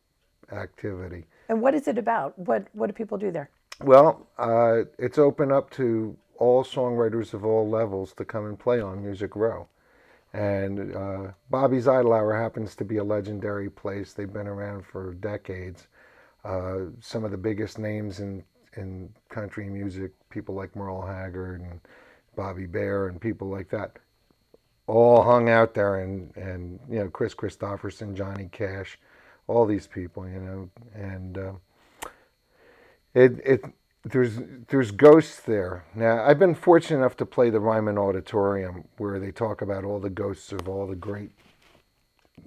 activity. 0.50 1.26
And 1.48 1.60
what 1.60 1.74
is 1.74 1.88
it 1.88 1.98
about? 1.98 2.38
What 2.38 2.66
What 2.72 2.88
do 2.88 2.92
people 2.92 3.18
do 3.18 3.30
there? 3.30 3.50
Well, 3.82 4.26
uh, 4.38 4.82
it's 4.98 5.18
open 5.18 5.52
up 5.52 5.70
to 5.72 6.16
all 6.36 6.64
songwriters 6.64 7.34
of 7.34 7.44
all 7.44 7.68
levels 7.68 8.12
to 8.14 8.24
come 8.24 8.46
and 8.46 8.58
play 8.58 8.80
on 8.80 9.02
Music 9.02 9.36
Row. 9.36 9.68
And 10.32 10.94
uh, 10.94 11.32
Bobby's 11.50 11.88
Idle 11.88 12.12
Hour 12.12 12.34
happens 12.34 12.74
to 12.76 12.84
be 12.84 12.98
a 12.98 13.04
legendary 13.04 13.70
place. 13.70 14.12
They've 14.12 14.32
been 14.32 14.48
around 14.48 14.84
for 14.84 15.14
decades. 15.14 15.88
Uh, 16.44 16.90
some 17.00 17.24
of 17.24 17.30
the 17.30 17.36
biggest 17.36 17.78
names 17.78 18.20
in, 18.20 18.44
in 18.76 19.10
country 19.28 19.68
music, 19.68 20.12
people 20.30 20.54
like 20.54 20.76
Merle 20.76 21.02
Haggard 21.02 21.60
and 21.60 21.80
Bobby 22.36 22.66
Bare 22.66 23.08
and 23.08 23.20
people 23.20 23.48
like 23.48 23.68
that, 23.70 23.98
all 24.88 25.22
hung 25.22 25.48
out 25.48 25.74
there. 25.74 26.00
And, 26.00 26.36
and 26.36 26.80
you 26.90 26.98
know, 26.98 27.08
Kris 27.10 27.34
Kristofferson, 27.34 28.14
Johnny 28.14 28.48
Cash, 28.50 28.98
all 29.46 29.66
these 29.66 29.86
people, 29.86 30.28
you 30.28 30.40
know. 30.40 30.70
And 30.94 31.38
uh, 31.38 31.52
it 33.14 33.40
it 33.44 33.64
there's 34.04 34.38
there's 34.68 34.90
ghosts 34.90 35.40
there. 35.40 35.84
Now 35.94 36.24
I've 36.24 36.38
been 36.38 36.54
fortunate 36.54 36.98
enough 36.98 37.16
to 37.18 37.26
play 37.26 37.50
the 37.50 37.60
Ryman 37.60 37.98
Auditorium 37.98 38.84
where 38.96 39.20
they 39.20 39.30
talk 39.30 39.62
about 39.62 39.84
all 39.84 40.00
the 40.00 40.10
ghosts 40.10 40.52
of 40.52 40.68
all 40.68 40.86
the 40.86 40.96
great 40.96 41.30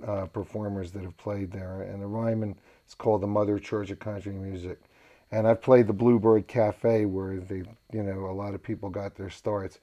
uh, 0.06 0.26
performers 0.26 0.92
that 0.92 1.04
have 1.04 1.18
played 1.18 1.52
there, 1.52 1.82
and 1.84 2.02
the 2.02 2.08
Ryman 2.08 2.56
is 2.88 2.96
called 2.96 3.22
the 3.22 3.28
Mother 3.28 3.60
Church 3.60 3.92
of 3.92 4.00
Country 4.00 4.34
Music. 4.34 4.80
And 5.34 5.48
I've 5.48 5.62
played 5.62 5.88
the 5.88 5.94
Bluebird 5.94 6.48
Cafe 6.48 7.06
where 7.06 7.38
they, 7.40 7.64
you 7.94 8.04
know, 8.04 8.26
a 8.26 8.34
lot 8.34 8.54
of 8.54 8.62
people 8.62 8.90
got 8.90 9.16
their 9.16 9.30
starts. 9.30 9.80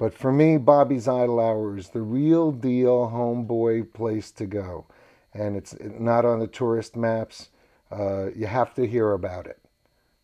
But 0.00 0.14
for 0.14 0.32
me, 0.32 0.56
Bobby's 0.56 1.06
Idle 1.06 1.38
Hour 1.38 1.78
is 1.78 1.90
the 1.90 2.02
real 2.02 2.50
deal 2.50 3.08
homeboy 3.14 3.92
place 3.92 4.32
to 4.32 4.46
go, 4.46 4.86
and 5.32 5.56
it's 5.56 5.76
not 5.80 6.24
on 6.24 6.40
the 6.40 6.48
tourist 6.48 6.96
maps. 6.96 7.50
Uh, 7.92 8.30
you 8.34 8.46
have 8.46 8.74
to 8.74 8.86
hear 8.86 9.12
about 9.12 9.46
it 9.46 9.60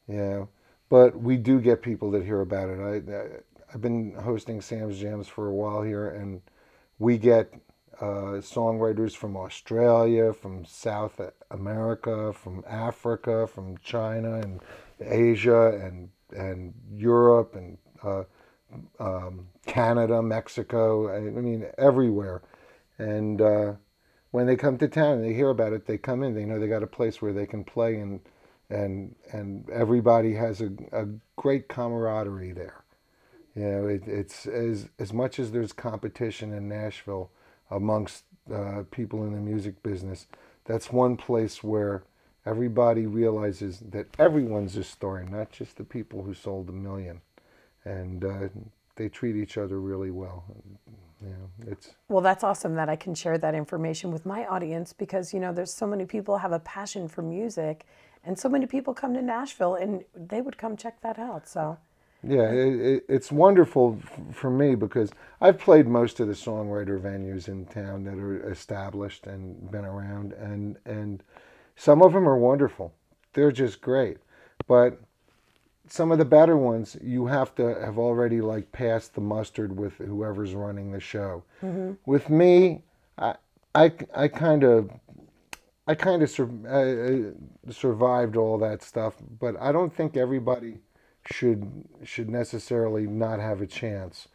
know. 0.09 0.49
But 0.89 1.21
we 1.21 1.37
do 1.37 1.61
get 1.61 1.83
people 1.83 2.11
that 2.13 2.25
hear 2.25 2.41
about 2.41 2.69
it. 2.69 2.79
I, 2.81 3.13
I 3.13 3.27
I've 3.75 3.83
been 3.83 4.15
hosting 4.15 4.61
Sam's 4.61 4.99
Jams 4.99 5.27
for 5.27 5.49
a 5.49 5.53
while 5.53 5.83
here, 5.83 6.09
and 6.09 6.41
we 6.99 7.19
get 7.19 7.53
uh, 8.01 8.39
songwriters 8.41 9.17
from 9.17 9.37
Australia, 9.37 10.33
from 10.33 10.65
South 10.65 11.21
America, 11.51 12.33
from 12.33 12.63
Africa, 12.69 13.47
from 13.49 13.77
China 13.79 14.35
and 14.35 14.61
Asia, 15.01 15.79
and 15.83 16.11
and 16.37 16.75
Europe, 16.93 17.57
and 17.57 17.79
uh, 18.03 18.25
um, 18.99 19.49
Canada, 19.67 20.23
Mexico. 20.23 21.15
I, 21.15 21.21
mean, 21.21 21.67
everywhere. 21.79 22.43
And 22.99 23.41
uh, 23.41 23.73
when 24.31 24.47
they 24.47 24.57
come 24.57 24.79
to 24.79 24.89
town 24.89 25.15
and 25.15 25.25
they 25.25 25.35
hear 25.35 25.51
about 25.51 25.73
it, 25.73 25.87
they 25.87 25.99
come 25.99 26.23
in. 26.23 26.35
They 26.35 26.45
know 26.45 26.59
they 26.59 26.69
got 26.69 26.83
a 26.83 26.89
place 26.89 27.21
where 27.23 27.33
they 27.33 27.47
can 27.47 27.65
play 27.65 27.97
and 27.97 28.21
and 28.69 29.15
and 29.33 29.69
everybody 29.71 30.35
has 30.35 30.61
a, 30.61 30.71
a 30.93 31.07
great 31.37 31.69
camaraderie 31.69 32.53
there. 32.53 32.85
You 33.55 33.63
know, 33.65 33.87
it, 33.87 34.07
it's 34.07 34.47
as 34.47 34.89
as 34.99 35.13
much 35.13 35.39
as 35.39 35.53
there's 35.53 35.73
competition 35.73 36.53
in 36.53 36.69
Nashville 36.69 37.31
amongst 37.71 38.25
uh, 38.53 38.83
people 38.91 39.25
in 39.25 39.33
the 39.33 39.41
music 39.41 39.83
business. 39.83 40.27
That's 40.65 40.93
one 40.93 41.17
place 41.17 41.63
where 41.63 42.03
everybody 42.45 43.07
realizes 43.07 43.81
that 43.91 44.09
everyone's 44.19 44.77
a 44.77 44.85
star, 44.85 45.23
not 45.25 45.51
just 45.51 45.77
the 45.77 45.85
people 45.85 46.23
who 46.23 46.35
sold 46.35 46.69
a 46.69 46.73
million, 46.73 47.21
and 47.87 48.25
uh, 48.25 48.49
they 48.97 49.09
treat 49.11 49.37
each 49.37 49.59
other 49.59 49.81
really 49.81 50.13
well. 50.13 50.45
Know, 51.23 51.51
it's 51.69 51.95
Well, 52.09 52.23
that's 52.23 52.45
awesome 52.45 52.77
that 52.77 52.89
I 52.91 52.97
can 52.97 53.15
share 53.15 53.39
that 53.39 53.55
information 53.55 54.13
with 54.13 54.27
my 54.27 54.47
audience 54.47 54.93
because 54.93 55.35
you 55.35 55.41
know 55.41 55.53
there's 55.53 55.75
so 55.75 55.87
many 55.87 56.07
people 56.07 56.39
have 56.39 56.53
a 56.53 56.61
passion 56.61 57.09
for 57.09 57.23
music, 57.23 57.87
and 58.25 58.39
so 58.39 58.49
many 58.51 58.67
people 58.67 58.95
come 58.95 59.15
to 59.15 59.23
Nashville 59.23 59.77
and 59.77 60.05
they 60.15 60.43
would 60.43 60.59
come 60.59 60.77
check 60.77 61.01
that 61.03 61.19
out. 61.19 61.49
So 61.49 61.79
Yeah, 62.23 62.51
it, 62.53 62.81
it, 62.81 63.05
it's 63.09 63.33
wonderful 63.33 63.99
f- 64.03 64.37
for 64.37 64.51
me 64.51 64.77
because 64.77 65.11
I've 65.41 65.59
played 65.59 65.89
most 65.89 66.21
of 66.21 66.29
the 66.29 66.35
songwriter 66.35 67.01
venues 67.01 67.49
in 67.49 67.67
town 67.67 68.05
that 68.05 68.19
are 68.19 68.51
established 68.51 69.27
and 69.27 69.71
been 69.71 69.87
around, 69.87 70.35
and 70.35 70.79
and 70.87 71.23
some 71.77 72.03
of 72.03 72.13
them 72.15 72.29
are 72.29 72.39
wonderful. 72.39 72.95
They're 73.35 73.53
just 73.53 73.81
great, 73.83 74.19
but 74.69 75.01
some 75.89 76.13
of 76.13 76.19
the 76.19 76.25
better 76.27 76.57
ones 76.57 76.97
you 77.03 77.27
have 77.27 77.55
to 77.57 77.65
have 77.81 77.99
already 77.99 78.41
like 78.41 78.73
passed 78.73 79.15
the 79.15 79.21
mustard 79.21 79.77
with 79.77 79.95
whoever's 79.99 80.55
running 80.55 80.93
the 80.93 81.01
show. 81.01 81.45
With 82.07 82.31
me, 82.31 82.83
I 83.19 83.37
I, 83.75 83.93
I 84.15 84.29
kind 84.29 84.65
of 84.65 84.91
I 85.87 85.95
kind 85.95 86.23
of 86.23 86.31
sur- 86.31 86.51
uh, 86.69 87.73
survived 87.73 88.37
all 88.37 88.59
that 88.59 88.83
stuff, 88.83 89.15
but 89.41 89.57
I 89.61 89.73
don't 89.73 89.95
think 89.95 90.17
everybody 90.17 90.79
should 91.31 91.85
should 92.05 92.31
necessarily 92.31 93.07
not 93.07 93.41
have 93.41 93.61
a 93.63 93.67
chance. 93.69 94.29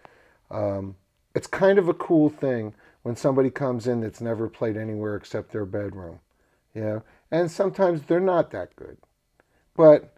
Um, 0.51 0.96
it's 1.36 1.48
kind 1.48 1.79
of 1.79 1.89
a 1.89 1.93
cool 1.93 2.29
thing 2.29 2.74
when 3.03 3.15
somebody 3.15 3.50
comes 3.51 3.88
in 3.88 4.01
that's 4.01 4.22
never 4.22 4.50
played 4.50 4.77
anywhere 4.77 5.15
except 5.15 5.51
their 5.51 5.65
bedroom, 5.65 6.20
you 6.75 6.81
know. 6.81 7.03
And 7.31 7.51
sometimes 7.51 8.03
they're 8.03 8.20
not 8.22 8.51
that 8.51 8.75
good, 8.75 8.98
but 9.75 10.13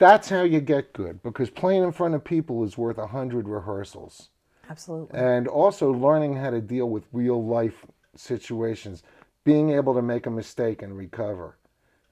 that's 0.00 0.30
how 0.30 0.42
you 0.42 0.60
get 0.60 0.94
good 0.94 1.22
because 1.22 1.50
playing 1.50 1.84
in 1.84 1.92
front 1.92 2.14
of 2.14 2.24
people 2.24 2.64
is 2.64 2.78
worth 2.78 2.96
a 2.96 3.08
hundred 3.08 3.46
rehearsals 3.46 4.30
Absolutely. 4.68 5.18
and 5.18 5.46
also 5.46 5.92
learning 5.92 6.36
how 6.36 6.48
to 6.48 6.60
deal 6.62 6.88
with 6.88 7.04
real 7.12 7.44
life 7.44 7.84
situations, 8.16 9.02
being 9.44 9.70
able 9.70 9.94
to 9.94 10.02
make 10.02 10.24
a 10.24 10.30
mistake 10.30 10.80
and 10.80 10.96
recover. 10.96 11.58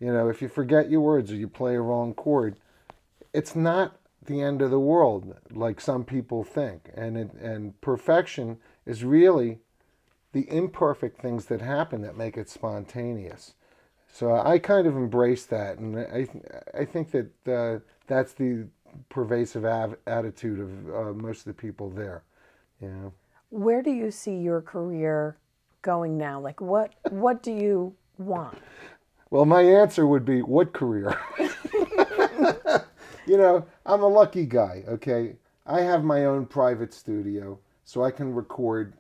You 0.01 0.13
know, 0.13 0.29
if 0.29 0.43
you 0.43 0.49
forget 0.49 0.91
your 0.91 1.01
words 1.01 1.33
or 1.33 1.37
you 1.37 1.49
play 1.49 1.77
a 1.77 1.81
wrong 1.81 2.13
chord, 2.13 2.59
it's 3.33 3.57
not 3.57 3.99
the 4.23 4.43
end 4.43 4.61
of 4.61 4.71
the 4.71 4.79
world 4.79 5.35
like 5.51 5.81
some 5.81 6.05
people 6.05 6.45
think. 6.45 6.91
And 6.95 7.17
it, 7.17 7.33
and 7.35 7.81
perfection 7.81 8.59
is 8.85 9.03
really 9.03 9.61
the 10.33 10.47
imperfect 10.51 11.23
things 11.23 11.47
that 11.47 11.63
happen 11.63 12.03
that 12.03 12.19
make 12.19 12.37
it 12.37 12.51
spontaneous. 12.51 13.55
So 14.13 14.35
I 14.35 14.59
kind 14.59 14.87
of 14.87 14.97
embrace 14.97 15.45
that, 15.47 15.79
and 15.79 15.99
I 15.99 16.27
I 16.77 16.85
think 16.85 17.11
that 17.13 17.49
uh, 17.49 17.79
that's 18.07 18.33
the 18.33 18.67
pervasive 19.11 19.65
av- 19.65 19.97
attitude 20.07 20.61
of 20.61 20.95
uh, 20.95 21.13
most 21.13 21.41
of 21.41 21.45
the 21.45 21.55
people 21.55 21.91
there. 21.91 22.25
You 22.81 22.89
know. 22.89 23.13
Where 23.51 23.83
do 23.83 23.91
you 23.91 24.11
see 24.11 24.37
your 24.37 24.61
career 24.61 25.37
going 25.83 26.19
now? 26.19 26.41
Like 26.41 26.61
what 26.61 26.95
what 27.11 27.43
do 27.43 27.53
you 27.53 27.95
want? 28.17 28.59
Well, 29.31 29.45
my 29.45 29.63
answer 29.63 30.07
would 30.07 30.25
be 30.25 30.41
what 30.41 30.73
career? 30.73 31.19
you 33.27 33.37
know, 33.37 33.67
I'm 33.85 34.03
a 34.03 34.09
lucky 34.09 34.47
guy, 34.47 34.85
okay? 34.89 35.37
I 35.67 35.83
have 35.83 36.03
my 36.03 36.25
own 36.25 36.47
private 36.47 36.95
studio, 36.95 37.59
so 37.85 38.03
I 38.03 38.11
can 38.11 38.35
record 38.35 38.95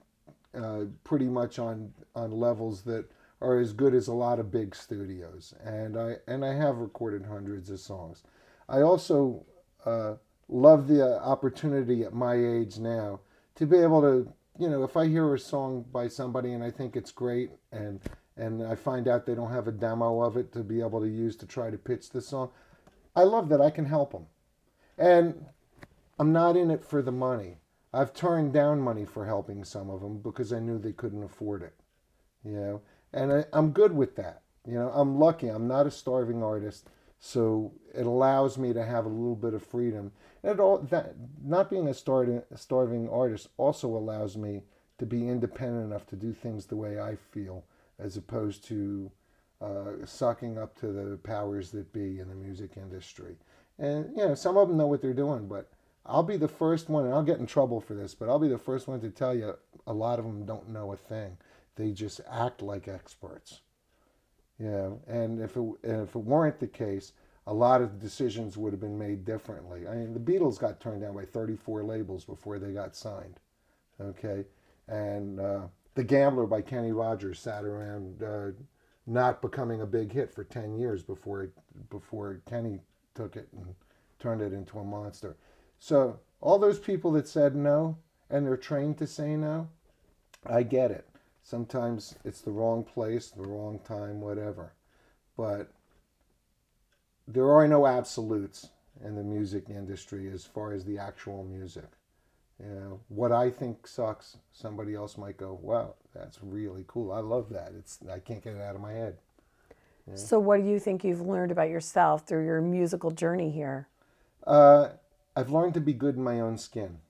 uh, 0.55 0.85
pretty 1.03 1.27
much 1.27 1.59
on, 1.59 1.93
on 2.15 2.31
levels 2.33 2.83
that 2.83 3.07
are 3.40 3.59
as 3.59 3.73
good 3.73 3.95
as 3.95 4.09
a 4.09 4.12
lot 4.12 4.38
of 4.38 4.50
big 4.50 4.75
studios. 4.75 5.54
And 5.64 5.97
I, 5.97 6.16
and 6.26 6.45
I 6.45 6.54
have 6.54 6.78
recorded 6.78 7.25
hundreds 7.25 7.71
of 7.71 7.80
songs. 7.80 8.23
I 8.68 8.83
also 8.83 9.45
uh, 9.85 10.14
love 10.49 10.88
the 10.88 11.04
uh, 11.07 11.18
opportunity 11.21 12.02
at 12.02 12.14
my 12.14 12.35
age 12.35 12.78
now 12.78 13.21
to 13.54 13.66
be 13.66 13.78
able 13.78 14.00
to, 14.02 14.33
you 14.59 14.68
know, 14.68 14.83
if 14.83 14.97
I 14.97 15.07
hear 15.07 15.35
a 15.35 15.38
song 15.38 15.85
by 15.92 16.09
somebody 16.09 16.52
and 16.52 16.64
I 16.64 16.71
think 16.71 16.97
it's 16.97 17.12
great 17.12 17.50
and 17.73 18.00
and 18.37 18.62
I 18.64 18.76
find 18.76 19.09
out 19.09 19.26
they 19.26 19.35
don't 19.35 19.50
have 19.50 19.66
a 19.66 19.73
demo 19.73 20.21
of 20.23 20.37
it 20.37 20.52
to 20.52 20.61
be 20.61 20.80
able 20.80 21.00
to 21.00 21.09
use 21.09 21.35
to 21.37 21.46
try 21.46 21.70
to 21.70 21.77
pitch 21.77 22.11
the 22.11 22.20
song, 22.20 22.51
I 23.16 23.24
love 23.24 23.48
that 23.48 23.61
I 23.61 23.70
can 23.70 23.85
help 23.85 24.12
them. 24.12 24.27
And 24.96 25.46
I'm 26.20 26.33
not 26.33 26.57
in 26.57 26.70
it 26.70 26.85
for 26.85 27.03
the 27.03 27.11
money. 27.11 27.57
I've 27.92 28.14
turned 28.14 28.53
down 28.53 28.81
money 28.81 29.05
for 29.05 29.27
helping 29.27 29.64
some 29.64 29.90
of 29.90 30.01
them 30.01 30.18
because 30.18 30.53
I 30.53 30.61
knew 30.61 30.79
they 30.79 30.92
couldn't 30.92 31.24
afford 31.24 31.62
it. 31.62 31.74
You 32.44 32.53
know, 32.53 32.83
and 33.12 33.33
I, 33.33 33.44
I'm 33.53 33.71
good 33.71 33.94
with 33.94 34.16
that. 34.16 34.42
You 34.66 34.75
know, 34.75 34.90
I'm 34.94 35.18
lucky. 35.18 35.49
I'm 35.49 35.66
not 35.66 35.87
a 35.87 35.90
starving 35.90 36.42
artist, 36.42 36.88
so 37.18 37.73
it 37.94 38.07
allows 38.07 38.59
me 38.59 38.73
to 38.73 38.85
have 38.85 39.07
a 39.07 39.09
little 39.09 39.37
bit 39.37 39.55
of 39.55 39.64
freedom. 39.64 40.12
And 40.42 40.53
it 40.53 40.61
all 40.61 40.79
that 40.90 41.14
not 41.42 41.71
being 41.71 41.88
a 41.88 41.94
starving 41.94 42.42
starving 42.55 43.09
artist 43.09 43.49
also 43.57 43.88
allows 43.88 44.37
me 44.37 44.62
to 44.99 45.07
be 45.07 45.29
independent 45.29 45.87
enough 45.87 46.07
to 46.09 46.16
do 46.16 46.33
things 46.33 46.66
the 46.66 46.77
way 46.77 47.01
I 47.01 47.16
feel, 47.16 47.64
as 47.99 48.16
opposed 48.16 48.64
to 48.66 49.11
uh, 49.61 50.05
sucking 50.05 50.59
up 50.59 50.79
to 50.81 50.88
the 50.88 51.16
powers 51.16 51.71
that 51.71 51.92
be 51.92 52.21
in 52.21 52.29
the 52.29 52.35
music 52.35 52.73
industry. 52.77 53.37
And 53.79 54.11
you 54.16 54.27
know, 54.27 54.35
some 54.35 54.57
of 54.57 54.68
them 54.68 54.77
know 54.77 54.87
what 54.87 55.01
they're 55.01 55.14
doing, 55.14 55.49
but 55.49 55.71
I'll 56.05 56.23
be 56.23 56.37
the 56.37 56.49
first 56.49 56.88
one, 56.88 57.05
and 57.05 57.14
I'll 57.14 57.23
get 57.23 57.38
in 57.38 57.47
trouble 57.47 57.81
for 57.81 57.94
this, 57.94 58.14
but 58.14 58.29
I'll 58.29 58.38
be 58.38 58.49
the 58.49 58.59
first 58.59 58.88
one 58.88 59.01
to 59.01 59.11
tell 59.11 59.35
you 59.35 59.55
a 59.87 59.92
lot 59.92 60.18
of 60.18 60.25
them 60.25 60.44
don't 60.44 60.68
know 60.68 60.92
a 60.92 60.97
thing. 60.97 61.37
They 61.79 61.93
just 61.93 62.21
act 62.29 62.61
like 62.61 62.88
experts. 62.88 63.61
Know, 64.59 65.01
and 65.07 65.41
if 65.41 65.57
it 65.57 65.62
and 65.85 66.03
if 66.03 66.17
it 66.17 66.19
weren't 66.19 66.59
the 66.59 66.67
case, 66.67 67.12
a 67.47 67.55
lot 67.55 67.81
of 67.81 68.01
decisions 68.01 68.57
would 68.57 68.73
have 68.73 68.81
been 68.81 68.99
made 68.99 69.25
differently. 69.25 69.87
I 69.87 69.95
mean, 69.95 70.12
the 70.12 70.21
Beatles 70.21 70.59
got 70.59 70.81
turned 70.81 71.03
down 71.03 71.14
by 71.14 71.25
34 71.25 71.85
labels 71.85 72.25
before 72.25 72.59
they 72.59 72.73
got 72.73 72.97
signed. 72.97 73.38
Okay, 74.01 74.45
and 74.88 75.38
uh, 75.38 75.61
the 75.95 76.03
Gambler 76.03 76.47
by 76.47 76.61
Kenny 76.61 76.91
Rogers 76.91 77.38
sat 77.38 77.64
around 77.64 78.23
uh, 78.23 78.51
not 79.07 79.41
becoming 79.41 79.81
a 79.81 79.87
big 79.87 80.12
hit 80.12 80.35
for 80.35 80.43
10 80.43 80.77
years 80.77 81.05
before 81.05 81.45
it, 81.45 81.53
before 81.91 82.41
Kenny 82.49 82.81
took 83.14 83.37
it 83.37 83.49
and 83.53 83.75
turned 84.19 84.43
it 84.43 84.53
into 84.53 84.81
a 84.81 84.85
monster. 84.85 85.37
So 85.79 86.19
all 86.41 86.59
those 86.59 86.81
people 86.81 87.12
that 87.12 87.29
said 87.29 87.55
no 87.55 87.97
and 88.29 88.47
they're 88.47 88.57
trained 88.57 88.99
to 88.99 89.07
say 89.07 89.37
no, 89.37 89.69
I 90.45 90.62
get 90.62 90.91
it. 90.91 91.09
Sometimes 91.42 92.14
it's 92.24 92.40
the 92.40 92.51
wrong 92.51 92.85
place, 92.85 93.31
the 93.31 93.46
wrong 93.46 93.79
time, 93.85 94.20
whatever. 94.20 94.72
But 95.37 95.72
there 97.27 97.51
are 97.51 97.66
no 97.66 97.87
absolutes 97.87 98.68
in 99.05 99.14
the 99.14 99.22
music 99.22 99.70
industry 99.70 100.29
as 100.31 100.44
far 100.44 100.72
as 100.72 100.85
the 100.85 100.98
actual 100.98 101.44
music. 101.44 101.87
You 102.59 102.68
know, 102.68 103.01
what 103.09 103.31
I 103.31 103.51
think 103.51 103.87
sucks, 103.87 104.37
somebody 104.53 104.94
else 104.94 105.16
might 105.16 105.37
go, 105.37 105.59
"Wow, 105.62 105.94
that's 106.12 106.42
really 106.42 106.85
cool. 106.88 107.12
I 107.12 107.20
love 107.20 107.51
that." 107.51 107.72
It's 107.79 107.98
I 108.11 108.18
can't 108.18 108.42
get 108.42 108.57
it 108.57 108.61
out 108.61 108.74
of 108.74 108.81
my 108.81 108.92
head. 108.92 109.18
So 110.14 110.38
what 110.38 110.62
do 110.62 110.66
you 110.66 110.79
think 110.79 111.05
you've 111.05 111.20
learned 111.20 111.53
about 111.53 111.68
yourself 111.68 112.27
through 112.27 112.46
your 112.46 112.61
musical 112.61 113.11
journey 113.11 113.51
here? 113.51 113.88
Uh, 114.46 114.90
I've 115.37 115.51
learned 115.51 115.74
to 115.74 115.81
be 115.81 115.92
good 115.92 116.16
in 116.16 116.22
my 116.24 116.40
own 116.40 116.57
skin, 116.57 117.01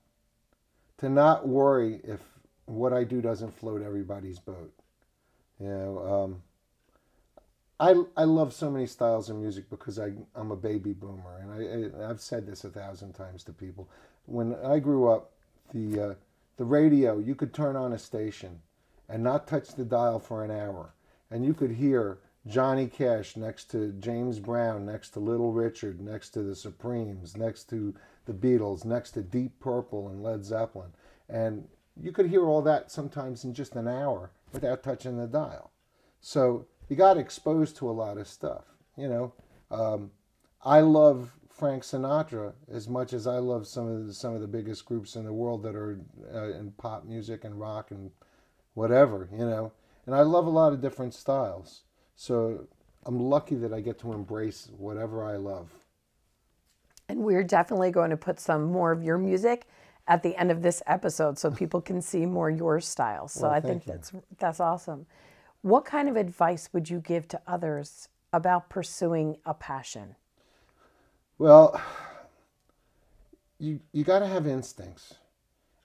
to 0.99 1.09
not 1.09 1.47
worry 1.47 2.01
if 2.03 2.38
what 2.69 2.93
I 2.93 3.05
do 3.05 3.21
doesn't 3.21 3.57
float 3.57 3.83
everybody's 3.83 4.39
boat. 4.39 4.73
You 5.61 5.69
know, 5.69 6.25
um, 6.25 6.43
I 7.81 8.21
I 8.21 8.25
love 8.25 8.53
so 8.53 8.71
many 8.71 8.87
styles 8.87 9.31
of 9.31 9.37
music 9.37 9.71
because 9.71 9.99
I 9.99 10.13
I'm 10.35 10.51
a 10.51 10.57
baby 10.57 10.93
boomer, 10.93 11.39
and 11.41 11.53
I, 11.53 12.07
I 12.07 12.11
I've 12.11 12.21
said 12.21 12.47
this 12.47 12.65
a 12.65 12.71
thousand 12.71 13.13
times 13.13 13.45
to 13.45 13.53
people. 13.53 13.89
When 14.27 14.55
I 14.65 14.79
grew 14.79 15.09
up, 15.09 15.33
the 15.73 16.01
uh, 16.01 16.15
the 16.57 16.65
radio 16.65 17.19
you 17.19 17.35
could 17.35 17.55
turn 17.55 17.77
on 17.77 17.93
a 17.93 17.99
station 17.99 18.61
and 19.09 19.23
not 19.23 19.47
touch 19.47 19.75
the 19.75 19.85
dial 19.85 20.19
for 20.19 20.45
an 20.45 20.51
hour, 20.51 20.95
and 21.31 21.45
you 21.45 21.55
could 21.55 21.73
hear 21.73 22.19
Johnny 22.47 22.87
Cash 22.87 23.37
next 23.37 23.71
to 23.73 23.93
James 23.93 24.39
Brown, 24.39 24.87
next 24.87 25.11
to 25.11 25.21
Little 25.21 25.53
Richard, 25.53 26.01
next 26.01 26.31
to 26.31 26.43
the 26.43 26.57
Supremes, 26.57 27.37
next 27.37 27.65
to 27.71 27.95
the 28.27 28.33
Beatles, 28.33 28.85
next 28.85 29.13
to 29.13 29.23
Deep 29.23 29.59
Purple 29.61 30.09
and 30.09 30.23
Led 30.23 30.45
Zeppelin. 30.45 30.91
And 31.29 31.69
you 32.03 32.13
could 32.13 32.27
hear 32.27 32.45
all 32.47 32.63
that 32.63 32.91
sometimes 32.91 33.45
in 33.45 33.55
just 33.55 33.77
an 33.77 33.89
hour 33.89 34.31
without 34.53 34.83
touching 34.83 35.17
the 35.17 35.27
dial. 35.27 35.71
So 36.21 36.67
you 36.89 36.97
got 36.97 37.19
exposed 37.19 37.77
to 37.79 37.91
a 37.91 37.93
lot 37.93 38.19
of 38.19 38.27
stuff. 38.27 38.65
You 38.97 39.09
know, 39.09 39.33
um, 39.71 40.11
I 40.65 40.81
love 40.81 41.33
Frank 41.49 41.83
Sinatra 41.83 42.53
as 42.73 42.89
much 42.89 43.13
as 43.13 43.27
I 43.27 43.39
love 43.39 43.67
some 43.67 43.89
of 43.89 44.07
the, 44.07 44.15
some 44.15 44.35
of 44.35 44.41
the 44.41 44.47
biggest 44.47 44.85
groups 44.85 45.17
in 45.17 45.25
the 45.25 45.33
world 45.33 45.63
that 45.65 45.75
are 45.75 46.01
uh, 46.33 46.51
in 46.53 46.73
pop 46.73 47.05
music 47.05 47.45
and 47.45 47.59
rock 47.59 47.91
and 47.91 48.11
whatever. 48.75 49.29
You 49.33 49.47
know, 49.47 49.73
and 50.07 50.15
I 50.15 50.23
love 50.23 50.47
a 50.47 50.51
lot 50.51 50.73
of 50.73 50.81
different 50.81 51.15
styles. 51.15 51.83
So 52.17 52.67
I'm 53.05 53.21
lucky 53.21 53.55
that 53.57 53.73
I 53.73 53.81
get 53.81 53.99
to 54.01 54.13
embrace 54.13 54.69
whatever 54.77 55.25
I 55.25 55.37
love. 55.37 55.71
And 57.09 57.21
we're 57.21 57.45
definitely 57.45 57.91
going 57.91 58.11
to 58.11 58.17
put 58.17 58.39
some 58.39 58.65
more 58.65 58.93
of 58.93 59.03
your 59.03 59.19
music 59.19 59.67
at 60.09 60.23
the 60.25 60.37
end 60.37 60.51
of 60.51 60.63
this 60.63 60.83
episode 60.87 61.39
so 61.39 61.51
people 61.51 61.81
can 61.83 62.03
see 62.03 62.27
more 62.27 62.51
your 62.51 62.81
style. 62.81 63.29
So 63.29 63.43
Well, 63.43 63.53
I 63.53 63.61
think 63.61 63.87
you. 63.87 63.93
that's 63.93 64.13
that's 64.39 64.61
awesome. 64.61 65.07
What 65.63 65.85
kind 65.85 66.09
of 66.09 66.17
advice 66.17 66.71
would 66.73 66.91
you 66.91 67.01
give 67.01 67.29
to 67.29 67.41
others 67.47 68.09
about 68.33 68.71
pursuing 68.71 69.39
a 69.47 69.55
passion? 69.55 70.17
Well, 71.39 71.81
you 73.59 73.81
you 73.93 74.05
got 74.05 74.21
to 74.21 74.27
have 74.27 74.47
instincts, 74.47 75.15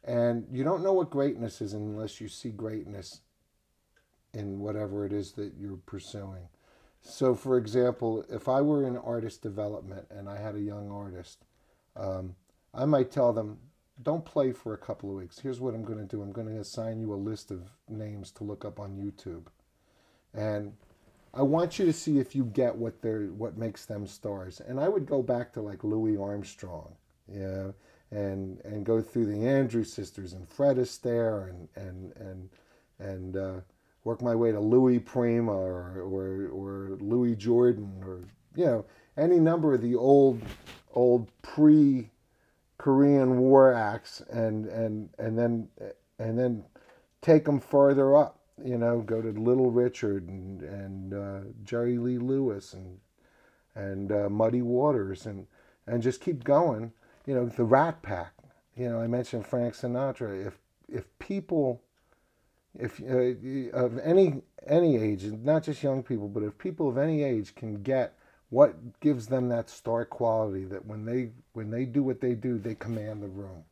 and 0.03 0.47
you 0.51 0.63
don't 0.63 0.83
know 0.83 0.93
what 0.93 1.09
greatness 1.09 1.61
is 1.61 1.73
unless 1.73 2.21
you 2.21 2.27
see 2.29 2.51
greatness 2.51 3.21
in 4.33 4.59
whatever 4.59 5.05
it 5.05 5.13
is 5.13 5.33
that 5.33 5.53
you're 5.59 5.77
pursuing. 5.85 6.47
So, 7.01 7.35
for 7.35 7.57
example, 7.57 8.25
if 8.29 8.47
I 8.47 8.61
were 8.61 8.87
in 8.87 8.97
artist 8.97 9.41
development 9.41 10.07
and 10.09 10.29
I 10.29 10.39
had 10.39 10.55
a 10.55 10.61
young 10.61 10.89
artist, 10.91 11.45
um, 11.95 12.35
I 12.73 12.85
might 12.85 13.11
tell 13.11 13.33
them, 13.33 13.59
don't 14.01 14.25
play 14.25 14.51
for 14.51 14.73
a 14.73 14.77
couple 14.77 15.09
of 15.09 15.17
weeks. 15.17 15.39
Here's 15.39 15.61
what 15.61 15.73
I'm 15.73 15.83
going 15.83 15.99
to 15.99 16.05
do 16.05 16.21
I'm 16.21 16.31
going 16.31 16.47
to 16.47 16.59
assign 16.59 16.99
you 16.99 17.13
a 17.13 17.15
list 17.15 17.51
of 17.51 17.69
names 17.87 18.31
to 18.31 18.43
look 18.43 18.65
up 18.65 18.79
on 18.79 18.97
YouTube. 18.97 19.45
And 20.33 20.73
I 21.33 21.41
want 21.41 21.79
you 21.79 21.85
to 21.85 21.93
see 21.93 22.19
if 22.19 22.35
you 22.35 22.45
get 22.45 22.75
what 22.75 23.01
they're 23.01 23.25
what 23.27 23.57
makes 23.57 23.85
them 23.85 24.07
stars. 24.07 24.59
And 24.59 24.79
I 24.79 24.89
would 24.89 25.05
go 25.05 25.21
back 25.21 25.53
to 25.53 25.61
like 25.61 25.83
Louis 25.83 26.17
Armstrong, 26.17 26.95
know, 27.39 27.73
and 28.11 28.59
and 28.65 28.85
go 28.85 29.01
through 29.01 29.27
the 29.27 29.47
Andrews 29.47 29.91
sisters 29.91 30.33
and 30.33 30.47
Fred 30.47 30.77
Astaire 30.77 31.49
and 31.49 31.67
and 31.75 32.13
and 32.17 32.49
and 32.99 33.37
uh, 33.37 33.61
work 34.03 34.21
my 34.21 34.35
way 34.35 34.51
to 34.51 34.59
Louis 34.59 34.99
Prima 34.99 35.51
or, 35.51 36.01
or 36.01 36.49
or 36.49 36.97
Louis 36.99 37.35
Jordan 37.35 38.01
or 38.05 38.21
you 38.55 38.65
know 38.65 38.85
any 39.17 39.39
number 39.39 39.73
of 39.73 39.81
the 39.81 39.95
old 39.95 40.41
old 40.93 41.31
pre 41.41 42.09
Korean 42.83 43.39
War 43.39 43.73
acts 43.73 44.21
and 44.29 44.65
and 44.65 45.07
and 45.17 45.39
then 45.39 45.69
and 46.19 46.37
then 46.37 46.65
take 47.21 47.45
them 47.45 47.61
further 47.61 48.13
up. 48.13 48.41
You 48.61 48.77
know, 48.77 48.99
go 48.99 49.21
to 49.21 49.31
Little 49.31 49.71
Richard 49.71 50.27
and 50.27 50.61
and 50.61 51.13
uh, 51.13 51.39
Jerry 51.63 51.97
Lee 51.97 52.17
Lewis 52.17 52.73
and 52.73 52.99
and 53.73 54.11
uh, 54.11 54.27
Muddy 54.29 54.61
Waters 54.61 55.25
and 55.25 55.47
and 55.87 56.03
just 56.03 56.19
keep 56.19 56.43
going. 56.43 56.91
You 57.25 57.35
know, 57.35 57.45
the 57.45 57.63
Rat 57.63 58.01
Pack. 58.01 58.33
You 58.75 58.89
know, 58.89 58.99
I 58.99 59.07
mentioned 59.07 59.47
Frank 59.47 59.75
Sinatra. 59.75 60.45
If 60.45 60.59
if 60.89 61.05
people, 61.19 61.81
if 62.77 62.99
uh, 63.01 63.77
of 63.77 63.97
any 63.99 64.41
any 64.67 64.97
age, 64.97 65.23
not 65.23 65.63
just 65.63 65.83
young 65.83 66.03
people, 66.03 66.27
but 66.27 66.43
if 66.43 66.57
people 66.57 66.89
of 66.89 66.97
any 66.97 67.23
age 67.23 67.55
can 67.55 67.81
get 67.81 68.17
what 68.53 68.99
gives 68.99 69.25
them 69.25 69.49
that 69.49 69.67
star 69.67 70.05
quality 70.05 70.63
that 70.63 70.85
when 70.85 71.05
they 71.05 71.31
when 71.53 71.71
they 71.71 71.85
do 71.85 72.03
what 72.03 72.21
they 72.21 72.35
do, 72.35 72.59
they 72.59 72.75
command 72.75 73.23
the 73.23 73.27
room. 73.27 73.63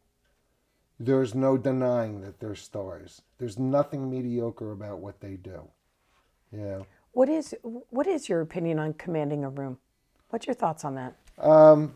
There's 1.00 1.36
no 1.36 1.56
denying 1.56 2.22
that 2.22 2.40
they're 2.40 2.56
stars. 2.56 3.22
There's 3.38 3.60
nothing 3.60 4.10
mediocre 4.10 4.72
about 4.72 4.98
what 4.98 5.20
they 5.20 5.36
do. 5.36 5.68
Yeah. 6.52 6.80
What 7.12 7.30
is 7.30 7.54
what 7.62 8.08
is 8.08 8.28
your 8.28 8.42
opinion 8.42 8.80
on 8.80 8.94
commanding 8.94 9.44
a 9.44 9.50
room? 9.50 9.78
What's 10.30 10.48
your 10.48 10.56
thoughts 10.56 10.84
on 10.84 10.96
that? 10.96 11.14
Um, 11.38 11.94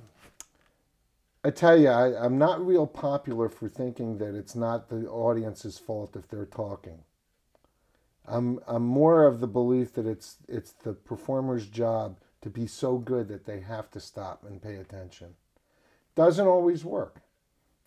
I 1.44 1.50
tell 1.50 1.76
you, 1.76 1.90
I, 1.90 2.24
I'm 2.24 2.38
not 2.38 2.64
real 2.64 2.86
popular 2.86 3.50
for 3.50 3.68
thinking 3.68 4.20
that 4.20 4.36
it's 4.36 4.56
not 4.56 4.90
the 4.90 5.08
audience's 5.08 5.80
fault 5.80 6.16
if 6.16 6.28
they're 6.28 6.46
talking. 6.46 7.00
I'm 8.28 8.60
I'm 8.68 8.84
more 8.84 9.26
of 9.26 9.40
the 9.40 9.48
belief 9.48 9.94
that 9.96 10.06
it's 10.06 10.38
it's 10.48 10.74
the 10.84 10.94
performer's 10.94 11.66
job 11.66 12.18
to 12.46 12.50
be 12.52 12.68
so 12.68 13.00
good 13.00 13.28
that 13.28 13.48
they 13.48 13.60
have 13.60 13.90
to 13.90 14.00
stop 14.00 14.44
and 14.48 14.62
pay 14.62 14.76
attention. 14.76 15.34
Doesn't 16.14 16.46
always 16.46 16.86
work. 16.86 17.24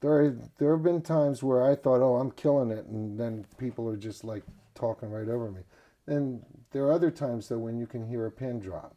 There 0.00 0.36
there 0.58 0.72
have 0.72 0.82
been 0.82 1.00
times 1.00 1.44
where 1.44 1.64
I 1.64 1.76
thought, 1.76 2.02
oh, 2.02 2.16
I'm 2.16 2.32
killing 2.32 2.72
it, 2.72 2.86
and 2.86 3.20
then 3.20 3.46
people 3.56 3.88
are 3.88 3.96
just 3.96 4.24
like 4.24 4.42
talking 4.74 5.10
right 5.12 5.28
over 5.28 5.52
me. 5.52 5.60
And 6.08 6.42
there 6.72 6.82
are 6.86 6.92
other 6.92 7.12
times 7.12 7.48
though 7.48 7.58
when 7.58 7.78
you 7.78 7.86
can 7.86 8.08
hear 8.08 8.26
a 8.26 8.32
pin 8.32 8.58
drop, 8.58 8.96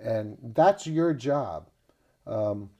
and 0.00 0.38
that's 0.54 0.86
your 0.86 1.12
job. 1.12 1.70
Um, 2.24 2.70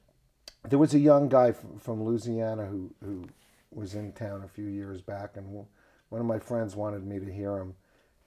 there 0.69 0.79
was 0.79 0.93
a 0.93 0.99
young 0.99 1.27
guy 1.27 1.51
from, 1.51 1.79
from 1.79 2.01
Louisiana 2.01 2.65
who, 2.65 2.95
who 3.03 3.25
was 3.71 3.93
in 3.93 4.13
town 4.13 4.41
a 4.41 4.47
few 4.47 4.67
years 4.67 5.01
back, 5.01 5.35
and 5.35 5.65
one 6.07 6.21
of 6.21 6.25
my 6.25 6.39
friends 6.39 6.77
wanted 6.77 7.05
me 7.05 7.19
to 7.19 7.33
hear 7.33 7.57
him. 7.57 7.75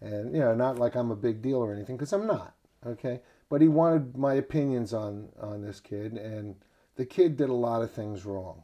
And, 0.03 0.35
you 0.35 0.41
know, 0.41 0.55
not 0.55 0.79
like 0.79 0.95
I'm 0.95 1.11
a 1.11 1.17
big 1.17 1.41
deal 1.41 1.57
or 1.57 1.73
anything, 1.73 1.97
because 1.97 2.13
I'm 2.13 2.27
not, 2.27 2.55
okay? 2.87 3.21
But 3.51 3.63
he 3.63 3.69
wanted 3.69 4.17
my 4.17 4.35
opinions 4.35 4.93
on, 4.93 5.31
on 5.41 5.63
this 5.63 5.81
kid, 5.81 6.13
and 6.13 6.57
the 6.97 7.07
kid 7.07 7.37
did 7.37 7.49
a 7.49 7.55
lot 7.55 7.83
of 7.83 7.91
things 7.91 8.27
wrong. 8.27 8.63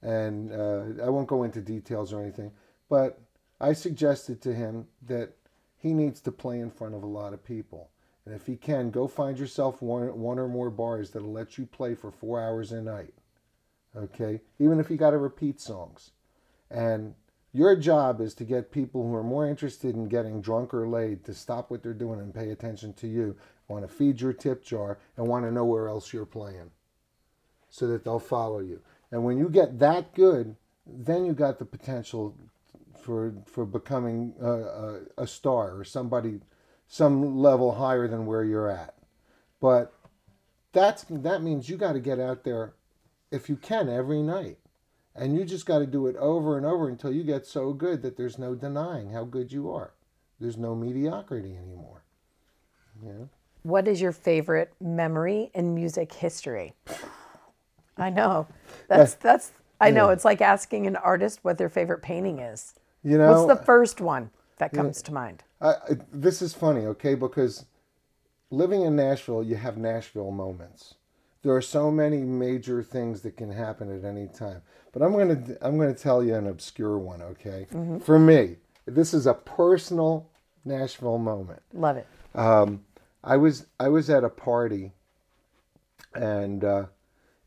And 0.00 0.52
uh, 0.52 1.04
I 1.04 1.10
won't 1.10 1.28
go 1.28 1.42
into 1.42 1.60
details 1.60 2.12
or 2.12 2.22
anything, 2.22 2.52
but 2.88 3.20
I 3.60 3.72
suggested 3.72 4.40
to 4.42 4.54
him 4.54 4.86
that 5.06 5.34
he 5.76 5.92
needs 5.92 6.20
to 6.22 6.32
play 6.32 6.60
in 6.60 6.70
front 6.70 6.94
of 6.94 7.02
a 7.02 7.06
lot 7.06 7.32
of 7.32 7.44
people. 7.44 7.90
And 8.24 8.34
if 8.34 8.46
he 8.46 8.56
can, 8.56 8.90
go 8.90 9.06
find 9.06 9.38
yourself 9.38 9.82
one, 9.82 10.18
one 10.18 10.38
or 10.38 10.48
more 10.48 10.70
bars 10.70 11.10
that'll 11.10 11.32
let 11.32 11.58
you 11.58 11.66
play 11.66 11.94
for 11.94 12.10
four 12.10 12.40
hours 12.40 12.72
a 12.72 12.80
night. 12.80 13.14
Okay? 13.94 14.40
Even 14.58 14.80
if 14.80 14.90
you 14.90 14.96
got 14.96 15.10
to 15.10 15.18
repeat 15.18 15.60
songs. 15.60 16.12
And 16.70 17.14
your 17.52 17.76
job 17.76 18.20
is 18.20 18.34
to 18.34 18.44
get 18.44 18.72
people 18.72 19.02
who 19.02 19.14
are 19.14 19.22
more 19.22 19.46
interested 19.46 19.94
in 19.94 20.08
getting 20.08 20.40
drunk 20.40 20.74
or 20.74 20.88
laid 20.88 21.24
to 21.24 21.34
stop 21.34 21.70
what 21.70 21.82
they're 21.82 21.92
doing 21.92 22.18
and 22.18 22.34
pay 22.34 22.50
attention 22.50 22.94
to 22.94 23.06
you, 23.06 23.36
want 23.68 23.86
to 23.86 23.94
feed 23.94 24.20
your 24.20 24.32
tip 24.32 24.64
jar, 24.64 24.98
and 25.16 25.26
want 25.26 25.44
to 25.44 25.52
know 25.52 25.64
where 25.64 25.88
else 25.88 26.12
you're 26.12 26.26
playing 26.26 26.70
so 27.70 27.86
that 27.88 28.04
they'll 28.04 28.18
follow 28.18 28.60
you. 28.60 28.80
And 29.10 29.24
when 29.24 29.38
you 29.38 29.48
get 29.48 29.78
that 29.78 30.14
good, 30.14 30.56
then 30.86 31.24
you 31.24 31.32
got 31.32 31.58
the 31.58 31.64
potential 31.64 32.36
for 33.00 33.34
for 33.46 33.64
becoming 33.64 34.34
a, 34.40 34.50
a, 34.50 35.00
a 35.18 35.26
star 35.26 35.76
or 35.76 35.84
somebody 35.84 36.40
some 36.86 37.38
level 37.38 37.74
higher 37.74 38.06
than 38.08 38.26
where 38.26 38.44
you're 38.44 38.70
at. 38.70 38.94
But 39.60 39.92
that's 40.72 41.04
that 41.08 41.42
means 41.42 41.68
you 41.68 41.76
got 41.76 41.92
to 41.92 42.00
get 42.00 42.20
out 42.20 42.44
there 42.44 42.74
if 43.30 43.48
you 43.48 43.56
can 43.56 43.88
every 43.88 44.22
night. 44.22 44.58
And 45.16 45.36
you 45.36 45.44
just 45.44 45.64
got 45.64 45.78
to 45.78 45.86
do 45.86 46.08
it 46.08 46.16
over 46.16 46.56
and 46.56 46.66
over 46.66 46.88
until 46.88 47.12
you 47.12 47.22
get 47.22 47.46
so 47.46 47.72
good 47.72 48.02
that 48.02 48.16
there's 48.16 48.38
no 48.38 48.54
denying 48.56 49.10
how 49.10 49.24
good 49.24 49.52
you 49.52 49.72
are. 49.72 49.92
There's 50.40 50.56
no 50.56 50.74
mediocrity 50.74 51.56
anymore. 51.56 52.02
Yeah. 53.00 53.26
What 53.64 53.88
is 53.88 53.98
your 53.98 54.12
favorite 54.12 54.74
memory 54.78 55.50
in 55.54 55.74
music 55.74 56.12
history? 56.12 56.74
I 57.96 58.10
know. 58.10 58.46
That's 58.88 59.14
that's 59.14 59.52
I 59.80 59.90
know. 59.90 60.10
It's 60.10 60.24
like 60.24 60.42
asking 60.42 60.86
an 60.86 60.96
artist 60.96 61.40
what 61.42 61.56
their 61.56 61.70
favorite 61.70 62.02
painting 62.02 62.40
is. 62.40 62.74
You 63.02 63.16
know, 63.16 63.32
What's 63.32 63.58
the 63.58 63.64
first 63.64 64.02
one 64.02 64.30
that 64.58 64.72
comes 64.72 65.00
to 65.02 65.12
mind? 65.12 65.44
I, 65.62 65.70
I, 65.70 65.76
this 66.12 66.42
is 66.42 66.52
funny, 66.52 66.84
okay? 66.86 67.14
Because 67.14 67.64
living 68.50 68.82
in 68.82 68.96
Nashville, 68.96 69.42
you 69.42 69.56
have 69.56 69.78
Nashville 69.78 70.30
moments. 70.30 70.96
There 71.42 71.54
are 71.54 71.62
so 71.62 71.90
many 71.90 72.18
major 72.18 72.82
things 72.82 73.22
that 73.22 73.38
can 73.38 73.50
happen 73.50 73.94
at 73.96 74.04
any 74.04 74.28
time. 74.28 74.60
But 74.92 75.02
I'm 75.02 75.12
gonna 75.12 75.42
I'm 75.62 75.78
gonna 75.78 75.94
tell 75.94 76.22
you 76.22 76.34
an 76.34 76.48
obscure 76.48 76.98
one, 76.98 77.22
okay? 77.22 77.66
For 78.04 78.18
me, 78.18 78.56
this 78.84 79.14
is 79.14 79.26
a 79.26 79.32
personal 79.34 80.28
Nashville 80.66 81.18
moment. 81.18 81.62
Love 81.72 81.96
it. 81.96 82.06
Um, 82.34 82.84
I 83.24 83.38
was 83.38 83.66
I 83.80 83.88
was 83.88 84.10
at 84.10 84.22
a 84.22 84.28
party, 84.28 84.92
and 86.14 86.62
uh, 86.62 86.86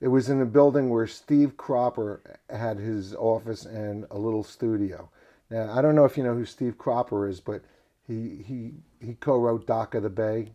it 0.01 0.07
was 0.07 0.29
in 0.29 0.41
a 0.41 0.45
building 0.45 0.89
where 0.89 1.07
Steve 1.07 1.55
Cropper 1.55 2.39
had 2.49 2.79
his 2.79 3.13
office 3.13 3.65
and 3.65 4.05
a 4.09 4.17
little 4.17 4.43
studio. 4.43 5.09
Now 5.49 5.71
I 5.71 5.81
don't 5.81 5.95
know 5.95 6.05
if 6.05 6.17
you 6.17 6.23
know 6.23 6.33
who 6.33 6.45
Steve 6.45 6.77
Cropper 6.77 7.27
is, 7.27 7.39
but 7.39 7.61
he 8.07 8.43
he 8.43 8.71
he 8.99 9.13
co-wrote 9.15 9.67
Dock 9.67 9.93
of 9.93 10.01
the 10.01 10.09
Bay, 10.09 10.51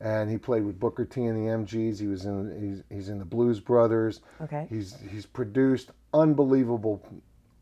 and 0.00 0.28
he 0.28 0.36
played 0.36 0.64
with 0.64 0.80
Booker 0.80 1.04
T 1.04 1.24
and 1.24 1.36
the 1.36 1.50
MGs. 1.52 2.00
He 2.00 2.08
was 2.08 2.24
in 2.24 2.60
he's, 2.60 2.96
he's 2.96 3.08
in 3.08 3.20
the 3.20 3.24
Blues 3.24 3.60
Brothers. 3.60 4.20
Okay. 4.40 4.66
He's 4.68 4.96
he's 5.08 5.26
produced 5.26 5.92
unbelievable 6.12 7.06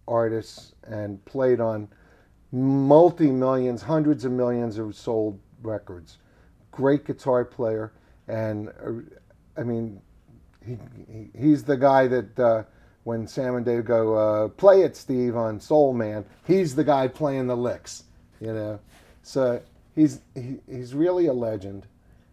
artists 0.08 0.74
and 0.84 1.22
played 1.26 1.60
on 1.60 1.88
multi 2.52 3.30
millions, 3.30 3.82
hundreds 3.82 4.24
of 4.24 4.32
millions 4.32 4.78
of 4.78 4.94
sold 4.94 5.38
records. 5.62 6.18
Great 6.76 7.06
guitar 7.06 7.42
player, 7.44 7.90
and 8.28 8.68
uh, 8.68 9.60
I 9.60 9.62
mean, 9.62 10.02
he, 10.64 10.76
he 11.10 11.30
he's 11.34 11.64
the 11.64 11.76
guy 11.78 12.06
that 12.06 12.38
uh, 12.38 12.62
when 13.04 13.26
Sam 13.26 13.56
and 13.56 13.64
Dave 13.64 13.86
go 13.86 14.14
uh, 14.14 14.48
play 14.48 14.82
it, 14.82 14.94
Steve 14.94 15.36
on 15.36 15.58
Soul 15.58 15.94
Man, 15.94 16.26
he's 16.46 16.74
the 16.74 16.84
guy 16.84 17.08
playing 17.08 17.46
the 17.46 17.56
licks, 17.56 18.04
you 18.40 18.52
know. 18.52 18.78
So 19.22 19.62
he's 19.94 20.20
he, 20.34 20.58
he's 20.70 20.92
really 20.92 21.26
a 21.26 21.32
legend. 21.32 21.86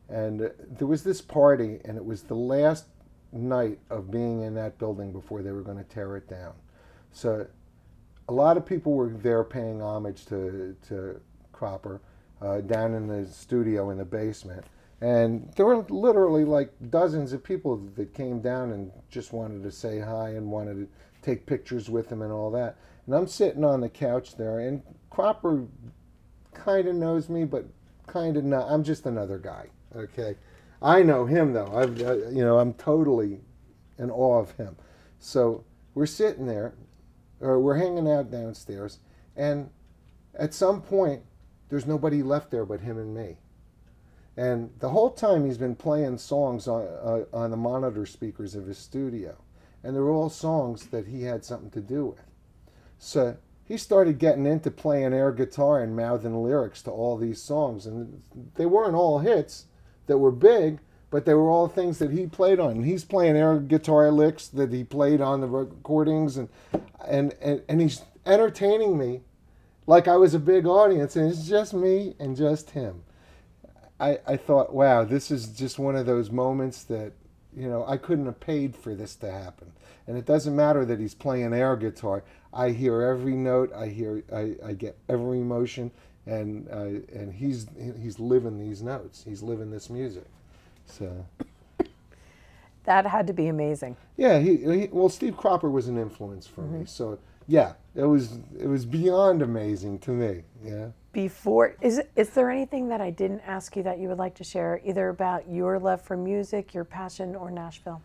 And 0.09 0.41
uh, 0.41 0.49
there 0.77 0.87
was 0.87 1.03
this 1.03 1.21
party, 1.21 1.79
and 1.85 1.95
it 1.95 2.03
was 2.03 2.23
the 2.23 2.35
last 2.35 2.85
night 3.31 3.79
of 3.89 4.11
being 4.11 4.41
in 4.41 4.55
that 4.55 4.77
building 4.77 5.13
before 5.13 5.41
they 5.41 5.51
were 5.51 5.61
going 5.61 5.77
to 5.77 5.85
tear 5.85 6.17
it 6.17 6.27
down. 6.27 6.53
So 7.13 7.47
a 8.27 8.33
lot 8.33 8.57
of 8.57 8.65
people 8.65 8.91
were 8.91 9.07
there 9.09 9.45
paying 9.45 9.81
homage 9.81 10.25
to 10.25 10.75
to 10.89 11.21
Cropper 11.53 12.01
uh, 12.41 12.61
down 12.61 12.93
in 12.93 13.07
the 13.07 13.25
studio 13.27 13.89
in 13.89 13.97
the 13.97 14.05
basement, 14.05 14.65
and 15.01 15.51
there 15.55 15.65
were 15.65 15.85
literally 15.89 16.45
like 16.45 16.71
dozens 16.89 17.33
of 17.33 17.43
people 17.43 17.77
that 17.95 18.13
came 18.13 18.41
down 18.41 18.71
and 18.71 18.91
just 19.09 19.33
wanted 19.33 19.63
to 19.63 19.71
say 19.71 19.99
hi 19.99 20.29
and 20.29 20.49
wanted 20.49 20.75
to 20.75 20.87
take 21.21 21.45
pictures 21.45 21.89
with 21.89 22.11
him 22.11 22.21
and 22.21 22.31
all 22.31 22.51
that. 22.51 22.77
And 23.05 23.15
I'm 23.15 23.27
sitting 23.27 23.63
on 23.63 23.81
the 23.81 23.89
couch 23.89 24.37
there, 24.37 24.59
and 24.59 24.81
Cropper 25.09 25.65
kind 26.53 26.87
of 26.87 26.95
knows 26.95 27.29
me, 27.29 27.43
but 27.43 27.65
kind 28.07 28.37
of 28.37 28.43
not. 28.43 28.69
I'm 28.69 28.83
just 28.83 29.05
another 29.05 29.37
guy. 29.37 29.67
Okay, 29.95 30.35
I 30.81 31.03
know 31.03 31.25
him 31.25 31.53
though. 31.53 31.71
I've 31.75 32.01
uh, 32.01 32.29
you 32.29 32.43
know 32.43 32.59
I'm 32.59 32.73
totally 32.73 33.41
in 33.97 34.09
awe 34.09 34.39
of 34.39 34.51
him. 34.51 34.75
So 35.19 35.63
we're 35.93 36.05
sitting 36.05 36.45
there, 36.45 36.73
or 37.39 37.59
we're 37.59 37.77
hanging 37.77 38.09
out 38.09 38.31
downstairs, 38.31 38.99
and 39.35 39.69
at 40.35 40.53
some 40.53 40.81
point, 40.81 41.21
there's 41.73 41.87
nobody 41.87 42.21
left 42.21 42.51
there 42.51 42.65
but 42.65 42.81
him 42.81 42.99
and 42.99 43.15
me. 43.15 43.35
And 44.37 44.69
the 44.77 44.89
whole 44.89 45.09
time 45.09 45.43
he's 45.43 45.57
been 45.57 45.75
playing 45.75 46.19
songs 46.19 46.67
on 46.67 46.83
uh, 46.83 47.25
on 47.33 47.49
the 47.49 47.57
monitor 47.57 48.05
speakers 48.05 48.53
of 48.53 48.67
his 48.67 48.77
studio, 48.77 49.35
and 49.83 49.95
they're 49.95 50.11
all 50.11 50.29
songs 50.29 50.85
that 50.87 51.07
he 51.07 51.23
had 51.23 51.43
something 51.43 51.71
to 51.71 51.81
do 51.81 52.05
with. 52.05 52.27
So 52.99 53.37
he 53.65 53.77
started 53.77 54.19
getting 54.19 54.45
into 54.45 54.69
playing 54.69 55.15
air 55.15 55.31
guitar 55.31 55.81
and 55.81 55.95
mouthing 55.95 56.43
lyrics 56.43 56.83
to 56.83 56.91
all 56.91 57.17
these 57.17 57.41
songs, 57.41 57.87
and 57.87 58.21
they 58.53 58.67
weren't 58.67 58.93
all 58.93 59.17
hits 59.17 59.65
that 60.05 60.19
were 60.19 60.31
big, 60.31 60.77
but 61.09 61.25
they 61.25 61.33
were 61.33 61.49
all 61.49 61.67
things 61.67 61.97
that 61.97 62.11
he 62.11 62.27
played 62.27 62.59
on. 62.59 62.73
And 62.73 62.85
he's 62.85 63.03
playing 63.03 63.35
air 63.35 63.57
guitar 63.57 64.11
licks 64.11 64.47
that 64.49 64.71
he 64.71 64.83
played 64.83 65.21
on 65.21 65.41
the 65.41 65.47
recordings, 65.47 66.37
and 66.37 66.49
and 67.03 67.33
and, 67.41 67.63
and 67.67 67.81
he's 67.81 68.03
entertaining 68.27 68.95
me 68.95 69.21
like 69.87 70.07
I 70.07 70.15
was 70.15 70.33
a 70.33 70.39
big 70.39 70.65
audience, 70.65 71.15
and 71.15 71.29
it's 71.29 71.47
just 71.47 71.73
me 71.73 72.15
and 72.19 72.35
just 72.35 72.71
him. 72.71 73.03
I, 73.99 74.19
I 74.27 74.37
thought, 74.37 74.73
wow, 74.73 75.03
this 75.03 75.31
is 75.31 75.47
just 75.47 75.79
one 75.79 75.95
of 75.95 76.05
those 76.05 76.31
moments 76.31 76.83
that, 76.85 77.13
you 77.55 77.69
know, 77.69 77.85
I 77.87 77.97
couldn't 77.97 78.25
have 78.25 78.39
paid 78.39 78.75
for 78.75 78.95
this 78.95 79.15
to 79.17 79.31
happen. 79.31 79.71
And 80.07 80.17
it 80.17 80.25
doesn't 80.25 80.55
matter 80.55 80.83
that 80.85 80.99
he's 80.99 81.13
playing 81.13 81.53
air 81.53 81.75
guitar. 81.77 82.23
I 82.53 82.69
hear 82.71 83.01
every 83.01 83.35
note. 83.35 83.71
I 83.73 83.87
hear, 83.87 84.23
I, 84.33 84.55
I 84.65 84.73
get 84.73 84.97
every 85.07 85.39
emotion, 85.39 85.91
and 86.25 86.67
uh, 86.69 87.17
and 87.17 87.33
he's 87.33 87.67
he's 88.01 88.19
living 88.19 88.59
these 88.59 88.81
notes. 88.81 89.23
He's 89.27 89.41
living 89.41 89.71
this 89.71 89.89
music. 89.89 90.25
So 90.85 91.25
That 92.85 93.05
had 93.05 93.27
to 93.27 93.33
be 93.33 93.47
amazing. 93.47 93.95
yeah, 94.17 94.39
he, 94.39 94.57
he 94.57 94.89
well, 94.91 95.07
Steve 95.09 95.37
Cropper 95.37 95.69
was 95.69 95.87
an 95.87 95.97
influence 95.97 96.45
for 96.45 96.61
me. 96.61 96.85
So 96.85 97.17
yeah, 97.47 97.73
it 97.95 98.03
was 98.05 98.39
it 98.59 98.67
was 98.67 98.85
beyond 98.85 99.41
amazing 99.41 99.99
to 99.99 100.11
me. 100.11 100.43
Yeah. 100.63 100.89
Before 101.11 101.75
is 101.81 102.01
is 102.15 102.29
there 102.31 102.49
anything 102.49 102.89
that 102.89 103.01
I 103.01 103.11
didn't 103.11 103.41
ask 103.41 103.75
you 103.75 103.83
that 103.83 103.99
you 103.99 104.07
would 104.09 104.17
like 104.17 104.35
to 104.35 104.43
share, 104.43 104.81
either 104.83 105.09
about 105.09 105.49
your 105.49 105.79
love 105.79 106.01
for 106.01 106.17
music, 106.17 106.73
your 106.73 106.85
passion, 106.85 107.35
or 107.35 107.51
Nashville? 107.51 108.01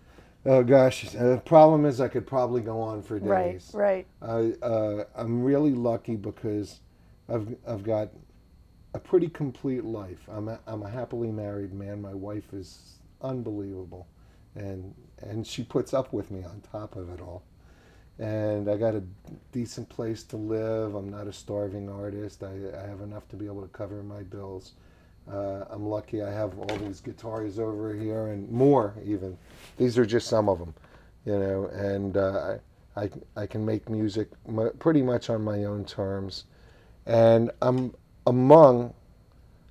Oh 0.47 0.63
gosh, 0.63 1.15
uh, 1.15 1.31
the 1.31 1.43
problem 1.45 1.85
is 1.85 2.01
I 2.01 2.09
could 2.09 2.27
probably 2.27 2.61
go 2.61 2.81
on 2.81 3.03
for 3.03 3.19
days. 3.19 3.71
Right, 3.75 4.07
right. 4.23 4.55
I 4.63 4.67
uh, 4.67 5.05
I'm 5.15 5.43
really 5.43 5.73
lucky 5.73 6.17
because 6.17 6.81
I've 7.29 7.55
I've 7.67 7.83
got 7.83 8.11
a 8.95 8.99
pretty 8.99 9.29
complete 9.29 9.85
life. 9.85 10.21
I'm 10.29 10.49
a, 10.49 10.61
I'm 10.67 10.83
a 10.83 10.89
happily 10.89 11.31
married 11.31 11.73
man. 11.73 12.01
My 12.01 12.15
wife 12.15 12.53
is 12.53 12.99
unbelievable, 13.23 14.07
and 14.55 14.95
and 15.21 15.47
she 15.47 15.65
puts 15.65 15.93
up 15.95 16.13
with 16.13 16.31
me 16.31 16.45
on 16.45 16.63
top 16.73 16.97
of 16.97 17.09
it 17.11 17.21
all. 17.21 17.43
And 18.19 18.69
I 18.69 18.77
got 18.77 18.95
a 18.95 19.03
decent 19.53 19.89
place 19.89 20.25
to 20.25 20.37
live. 20.37 20.95
I'm 20.95 21.09
not 21.09 21.29
a 21.29 21.33
starving 21.33 21.89
artist. 21.89 22.43
I, 22.43 22.53
I 22.77 22.87
have 22.89 23.01
enough 23.01 23.29
to 23.29 23.37
be 23.37 23.47
able 23.47 23.63
to 23.63 23.69
cover 23.69 24.03
my 24.03 24.23
bills. 24.23 24.73
Uh, 25.31 25.65
I'm 25.71 25.87
lucky 25.87 26.23
I 26.23 26.31
have 26.33 26.59
all 26.59 26.77
these 26.79 27.01
guitars 27.01 27.59
over 27.59 27.95
here 27.95 28.29
and 28.29 28.51
more 28.51 28.95
even. 29.05 29.37
These 29.77 29.99
are 29.99 30.07
just 30.07 30.27
some 30.27 30.49
of 30.49 30.59
them, 30.59 30.75
you 31.27 31.39
know, 31.39 31.67
and 31.67 32.17
uh, 32.17 32.57
I, 32.97 33.03
I, 33.03 33.11
I 33.37 33.47
can 33.47 33.65
make 33.65 33.89
music 33.89 34.29
pretty 34.79 35.03
much 35.03 35.29
on 35.29 35.45
my 35.45 35.65
own 35.65 35.85
terms. 35.85 36.45
And 37.07 37.51
I'm 37.61 37.95
among 38.27 38.95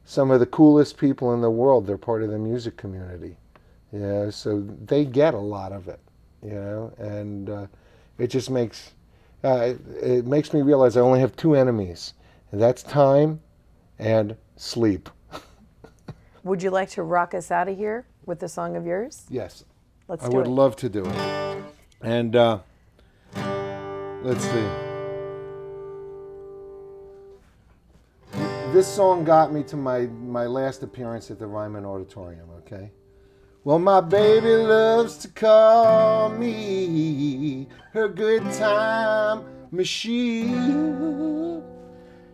some 0.05 0.31
of 0.31 0.39
the 0.39 0.45
coolest 0.45 0.97
people 0.97 1.33
in 1.33 1.41
the 1.41 1.49
world. 1.49 1.87
They're 1.87 1.97
part 1.97 2.23
of 2.23 2.29
the 2.29 2.37
music 2.37 2.77
community, 2.77 3.35
you 3.91 3.99
know, 3.99 4.29
so 4.29 4.61
they 4.85 5.05
get 5.05 5.33
a 5.33 5.39
lot 5.39 5.71
of 5.71 5.87
it, 5.87 5.99
you 6.43 6.53
know, 6.53 6.93
and 6.99 7.49
uh, 7.49 7.67
it 8.17 8.27
just 8.27 8.49
makes, 8.49 8.93
uh, 9.43 9.57
it, 9.57 9.79
it 10.01 10.25
makes 10.25 10.53
me 10.53 10.61
realize 10.61 10.97
I 10.97 11.01
only 11.01 11.19
have 11.19 11.35
two 11.35 11.55
enemies, 11.55 12.13
and 12.51 12.61
that's 12.61 12.83
time 12.83 13.41
and 13.99 14.35
sleep. 14.55 15.09
Would 16.43 16.63
you 16.63 16.69
like 16.69 16.89
to 16.91 17.03
rock 17.03 17.33
us 17.33 17.51
out 17.51 17.67
of 17.67 17.77
here 17.77 18.05
with 18.25 18.41
a 18.43 18.49
song 18.49 18.75
of 18.75 18.85
yours? 18.85 19.25
Yes, 19.29 19.63
Let's 20.07 20.23
I 20.23 20.29
would 20.29 20.47
it. 20.47 20.49
love 20.49 20.75
to 20.77 20.89
do 20.89 21.03
it. 21.05 21.63
And 22.01 22.35
uh, 22.35 22.59
let's 24.23 24.43
see. 24.43 24.67
This 28.71 28.87
song 28.87 29.23
got 29.23 29.51
me 29.51 29.63
to 29.63 29.75
my, 29.75 30.01
my 30.07 30.45
last 30.45 30.83
appearance 30.83 31.31
at 31.31 31.39
the 31.39 31.47
Ryman 31.47 31.85
Auditorium, 31.85 32.49
okay? 32.59 32.91
Well, 33.67 33.79
my 33.79 33.99
baby 33.99 34.55
loves 34.55 35.17
to 35.17 35.27
call 35.27 36.29
me 36.29 37.67
her 37.91 38.07
good 38.07 38.49
time 38.53 39.43
machine. 39.71 41.61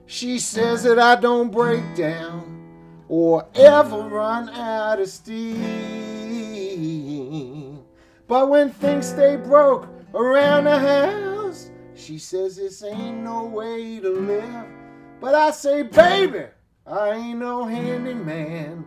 She 0.05 0.37
says 0.37 0.83
that 0.83 0.99
I 0.99 1.15
don't 1.15 1.49
break 1.51 1.81
down 1.95 2.69
or 3.07 3.47
ever 3.55 3.97
run 4.09 4.49
out 4.49 4.99
of 4.99 5.09
steam. 5.09 5.63
But 8.27 8.51
when 8.51 8.69
things 8.69 9.09
stay 9.09 9.35
broke 9.37 9.87
around 10.13 10.65
the 10.65 10.77
house, 10.77 11.71
she 11.95 12.19
says 12.19 12.57
this 12.57 12.83
ain't 12.83 13.23
no 13.23 13.45
way 13.45 13.99
to 13.99 14.09
live. 14.11 14.67
But 15.19 15.33
I 15.33 15.49
say, 15.49 15.81
baby, 15.81 16.43
I 16.85 17.09
ain't 17.09 17.39
no 17.39 17.65
handyman. 17.65 18.85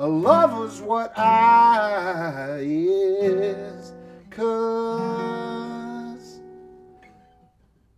A 0.00 0.08
lover's 0.08 0.80
what 0.80 1.12
I 1.18 2.56
is. 2.62 3.92
Cause 4.30 5.60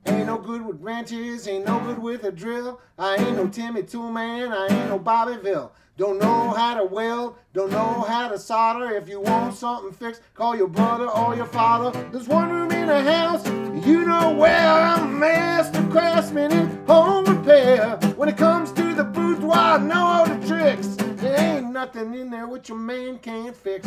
Ain't 0.06 0.26
no 0.26 0.36
good 0.36 0.66
with 0.66 0.80
wrenches, 0.80 1.46
ain't 1.46 1.64
no 1.64 1.78
good 1.78 2.00
with 2.00 2.24
a 2.24 2.32
drill. 2.32 2.80
I 2.98 3.14
ain't 3.14 3.36
no 3.36 3.46
Tim 3.46 3.74
the 3.74 3.84
Toolman, 3.84 4.50
I 4.50 4.66
ain't 4.66 4.88
no 4.88 4.98
Bob 4.98 5.28
Vila. 5.44 5.70
Don't 5.96 6.18
know 6.18 6.50
how 6.50 6.74
to 6.74 6.84
weld, 6.84 7.36
don't 7.52 7.70
know 7.70 8.00
how 8.08 8.26
to 8.26 8.36
solder. 8.36 8.90
If 8.96 9.08
you 9.08 9.20
want 9.20 9.54
something 9.54 9.92
fixed, 9.92 10.22
call 10.34 10.56
your 10.56 10.66
brother 10.66 11.06
or 11.06 11.36
your 11.36 11.46
father. 11.46 11.96
There's 12.10 12.26
one 12.26 12.50
room 12.50 12.72
in 12.72 12.88
the 12.88 13.00
house, 13.00 13.46
you 13.86 14.04
know 14.04 14.32
where 14.32 14.58
I'm 14.58 15.04
a 15.04 15.06
master 15.06 15.86
craftsman 15.88 16.50
in 16.50 16.84
home 16.84 17.26
repair. 17.26 17.96
When 18.16 18.28
it 18.28 18.36
comes 18.36 18.72
to 18.72 18.81
the 18.96 19.04
boudoir, 19.04 19.78
know 19.78 20.04
all 20.04 20.26
the 20.26 20.46
tricks. 20.46 20.88
There 21.20 21.58
ain't 21.58 21.72
nothing 21.72 22.14
in 22.14 22.30
there 22.30 22.46
which 22.46 22.70
a 22.70 22.74
man 22.74 23.18
can't 23.18 23.56
fix. 23.56 23.86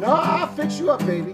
No, 0.00 0.08
I'll 0.08 0.46
fix 0.48 0.78
you 0.78 0.90
up, 0.90 1.00
baby. 1.00 1.32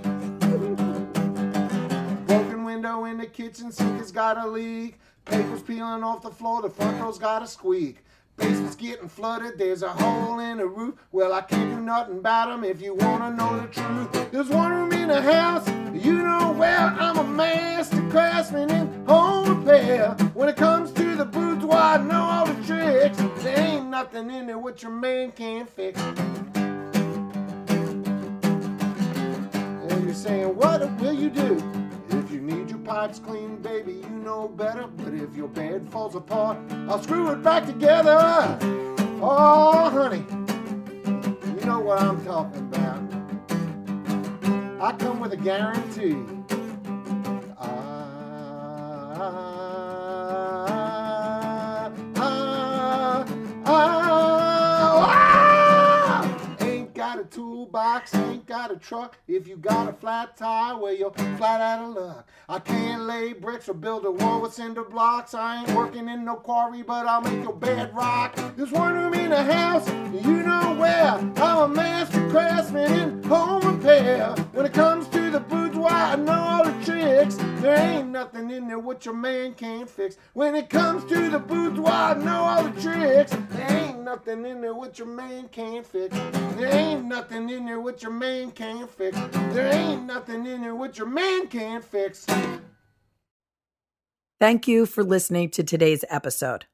Broken 2.27 2.65
window 2.65 3.05
in 3.05 3.19
the 3.19 3.27
kitchen 3.27 3.73
sink 3.73 3.99
has 3.99 4.13
got 4.13 4.39
a 4.39 4.47
leak. 4.47 4.99
Papers 5.25 5.63
peeling 5.63 6.03
off 6.03 6.23
the 6.23 6.31
floor, 6.31 6.63
the 6.63 6.71
front 6.71 6.99
door's 6.99 7.19
got 7.19 7.43
a 7.43 7.47
squeak. 7.47 7.99
Basement's 8.37 8.77
getting 8.77 9.09
flooded, 9.09 9.59
there's 9.59 9.83
a 9.83 9.91
hole 9.91 10.39
in 10.39 10.59
the 10.59 10.67
roof. 10.67 10.95
Well, 11.13 11.33
I 11.33 11.43
can't 11.43 11.71
do 11.71 11.81
nothing 11.81 12.19
about 12.19 12.51
'em 12.51 12.65
if 12.65 12.81
you 12.81 12.95
wanna 12.95 13.31
know 13.31 13.61
the 13.61 13.67
truth. 13.69 14.31
There's 14.31 14.49
one 14.49 14.73
room 14.73 14.93
in 14.93 15.09
the 15.09 15.21
house, 15.21 15.69
you 15.93 16.23
know 16.23 16.43
well, 16.63 16.95
I'm 16.99 17.19
a 17.19 17.25
master 17.25 18.01
craftsman 18.09 18.71
in 18.71 19.05
home 19.07 19.65
repair. 19.65 20.11
When 20.33 20.49
it 20.49 20.57
comes 20.57 20.93
to 20.93 21.17
the 21.17 21.25
boudoir, 21.25 21.75
I 21.77 21.97
know 21.99 22.23
all 22.23 22.47
the 22.47 22.55
tricks. 22.65 23.19
There 23.43 23.59
ain't 23.59 23.89
nothing 23.89 24.31
in 24.31 24.47
there 24.47 24.59
what 24.59 24.81
your 24.81 24.93
man 24.93 25.33
can't 25.33 25.69
fix. 25.69 26.01
And 29.91 30.05
you're 30.05 30.15
saying, 30.15 30.55
what 30.57 30.89
will 31.01 31.13
you 31.13 31.31
do? 31.31 31.82
Pipes 32.93 33.21
clean, 33.21 33.57
baby, 33.63 33.95
you 33.95 34.11
know 34.11 34.49
better. 34.49 34.87
But 34.87 35.15
if 35.15 35.35
your 35.35 35.49
bed 35.49 35.89
falls 35.89 36.15
apart, 36.15 36.59
I'll 36.91 37.03
screw 37.03 37.31
it 37.31 37.43
back 37.43 37.65
together. 37.65 38.59
Oh, 39.23 39.89
honey, 39.89 40.27
you 41.59 41.65
know 41.65 41.81
what 41.81 42.03
I'm 42.03 42.23
talking 42.23 42.61
about. 42.61 43.01
I 44.79 44.93
come 44.99 45.21
with 45.21 45.33
a 45.33 45.39
guarantee. 45.39 46.19
Ah, 47.59 49.62
toolbox, 57.93 58.15
ain't 58.15 58.47
got 58.47 58.71
a 58.71 58.77
truck. 58.77 59.19
If 59.29 59.47
you 59.47 59.57
got 59.57 59.89
a 59.89 59.93
flat 59.93 60.37
tire, 60.37 60.77
well, 60.79 60.95
you're 60.95 61.13
flat 61.13 61.61
out 61.61 61.85
of 61.85 61.95
luck. 61.95 62.29
I 62.49 62.59
can't 62.59 63.03
lay 63.03 63.33
bricks 63.33 63.69
or 63.69 63.75
build 63.75 64.05
a 64.05 64.11
wall 64.11 64.41
with 64.41 64.55
cinder 64.55 64.85
blocks. 64.85 65.35
I 65.35 65.63
ain't 65.63 65.73
working 65.77 66.09
in 66.09 66.25
no 66.25 66.37
quarry, 66.37 66.83
but 66.83 67.07
I'll 67.07 67.21
make 67.21 67.43
your 67.43 67.55
bed 67.55 67.95
rock. 67.95 68.37
There's 68.57 68.73
one 68.73 68.95
room 68.95 69.15
in 69.15 69.31
the 69.31 69.43
house, 69.43 69.89
you 69.89 70.43
know 70.43 70.77
where. 70.79 71.19
I'm 71.37 71.59
a 71.59 71.69
master 71.69 72.29
craftsman 72.31 72.93
in 72.93 73.23
home 73.25 73.77
repair. 73.77 74.35
When 74.53 74.67
it 74.67 74.73
comes 74.73 75.09
to 75.09 75.31
the 75.31 75.41
boudoir, 75.41 75.72
I 75.87 76.17
know 76.17 76.33
all 76.33 76.65
the 76.65 76.85
tricks. 76.85 77.37
There 77.61 77.77
ain't 77.77 78.09
nothing 78.09 78.51
in 78.51 78.69
there 78.69 78.79
what 78.79 79.05
your 79.05 79.15
man 79.15 79.55
can't 79.55 79.89
fix. 79.89 80.17
When 80.35 80.55
it 80.55 80.69
comes 80.69 81.05
to 81.07 81.31
the 81.31 81.39
boudoir, 81.39 82.17
know 82.17 82.43
all 82.43 82.65
the 82.65 82.81
tricks. 82.81 83.37
There 83.51 83.71
ain't 83.71 84.01
nothing 84.01 84.45
in 84.45 84.61
there 84.61 84.75
what 84.75 84.99
your 84.99 85.09
man 85.09 85.49
can't 85.49 85.87
fix. 85.87 86.17
There 86.57 86.73
ain't 86.75 87.05
nothing 87.05 87.51
in 87.51 87.67
there 87.67 87.81
what 87.81 88.03
your 88.03 88.13
man 88.13 88.51
can't 88.51 88.91
fix. 88.91 89.17
There 89.53 89.73
ain't 89.73 90.05
nothing 90.05 90.47
in 90.47 90.63
there 90.63 90.75
what 90.75 90.99
your 90.99 91.07
man 91.09 91.47
can't 91.47 91.85
fix. 91.85 92.27
Thank 94.41 94.67
you 94.67 94.87
for 94.87 95.05
listening 95.05 95.51
to 95.51 95.63
today's 95.63 96.05
episode. 96.11 96.67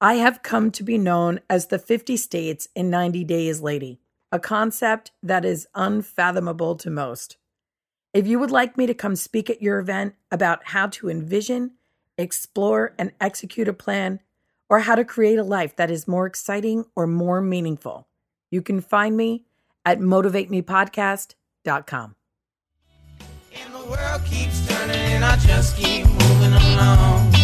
I 0.00 0.14
have 0.14 0.42
come 0.42 0.70
to 0.72 0.82
be 0.82 0.98
known 0.98 1.40
as 1.48 1.66
the 1.68 1.78
50 1.78 2.16
States 2.16 2.68
in 2.76 2.90
90 2.90 3.24
Days 3.24 3.60
Lady. 3.60 4.00
a 4.30 4.38
concept 4.38 5.10
that 5.22 5.44
is 5.44 5.66
unfathomable 5.74 6.76
to 6.76 6.90
most. 6.90 7.36
If 8.14 8.26
you 8.26 8.38
would 8.38 8.50
like 8.50 8.78
me 8.78 8.86
to 8.86 8.94
come 8.94 9.16
speak 9.16 9.50
at 9.50 9.60
your 9.60 9.78
event 9.78 10.14
about 10.30 10.68
how 10.68 10.86
to 10.86 11.10
envision, 11.10 11.72
explore, 12.16 12.94
and 12.98 13.12
execute 13.20 13.68
a 13.68 13.74
plan, 13.74 14.20
or 14.70 14.80
how 14.80 14.94
to 14.94 15.04
create 15.04 15.38
a 15.38 15.44
life 15.44 15.76
that 15.76 15.90
is 15.90 16.08
more 16.08 16.26
exciting 16.26 16.86
or 16.96 17.06
more 17.06 17.42
meaningful, 17.42 18.08
you 18.50 18.62
can 18.62 18.80
find 18.80 19.14
me 19.14 19.44
at 19.84 20.00
motivatemepodcast.com. 20.00 22.14
And 23.54 23.74
the 23.74 23.90
world 23.90 24.24
keeps 24.24 24.66
turning, 24.66 24.96
and 24.96 25.24
I 25.24 25.36
just 25.36 25.76
keep 25.76 26.06
moving 26.06 26.54
along. 26.54 27.34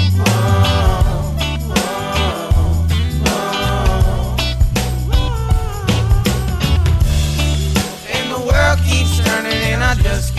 Just 10.03 10.34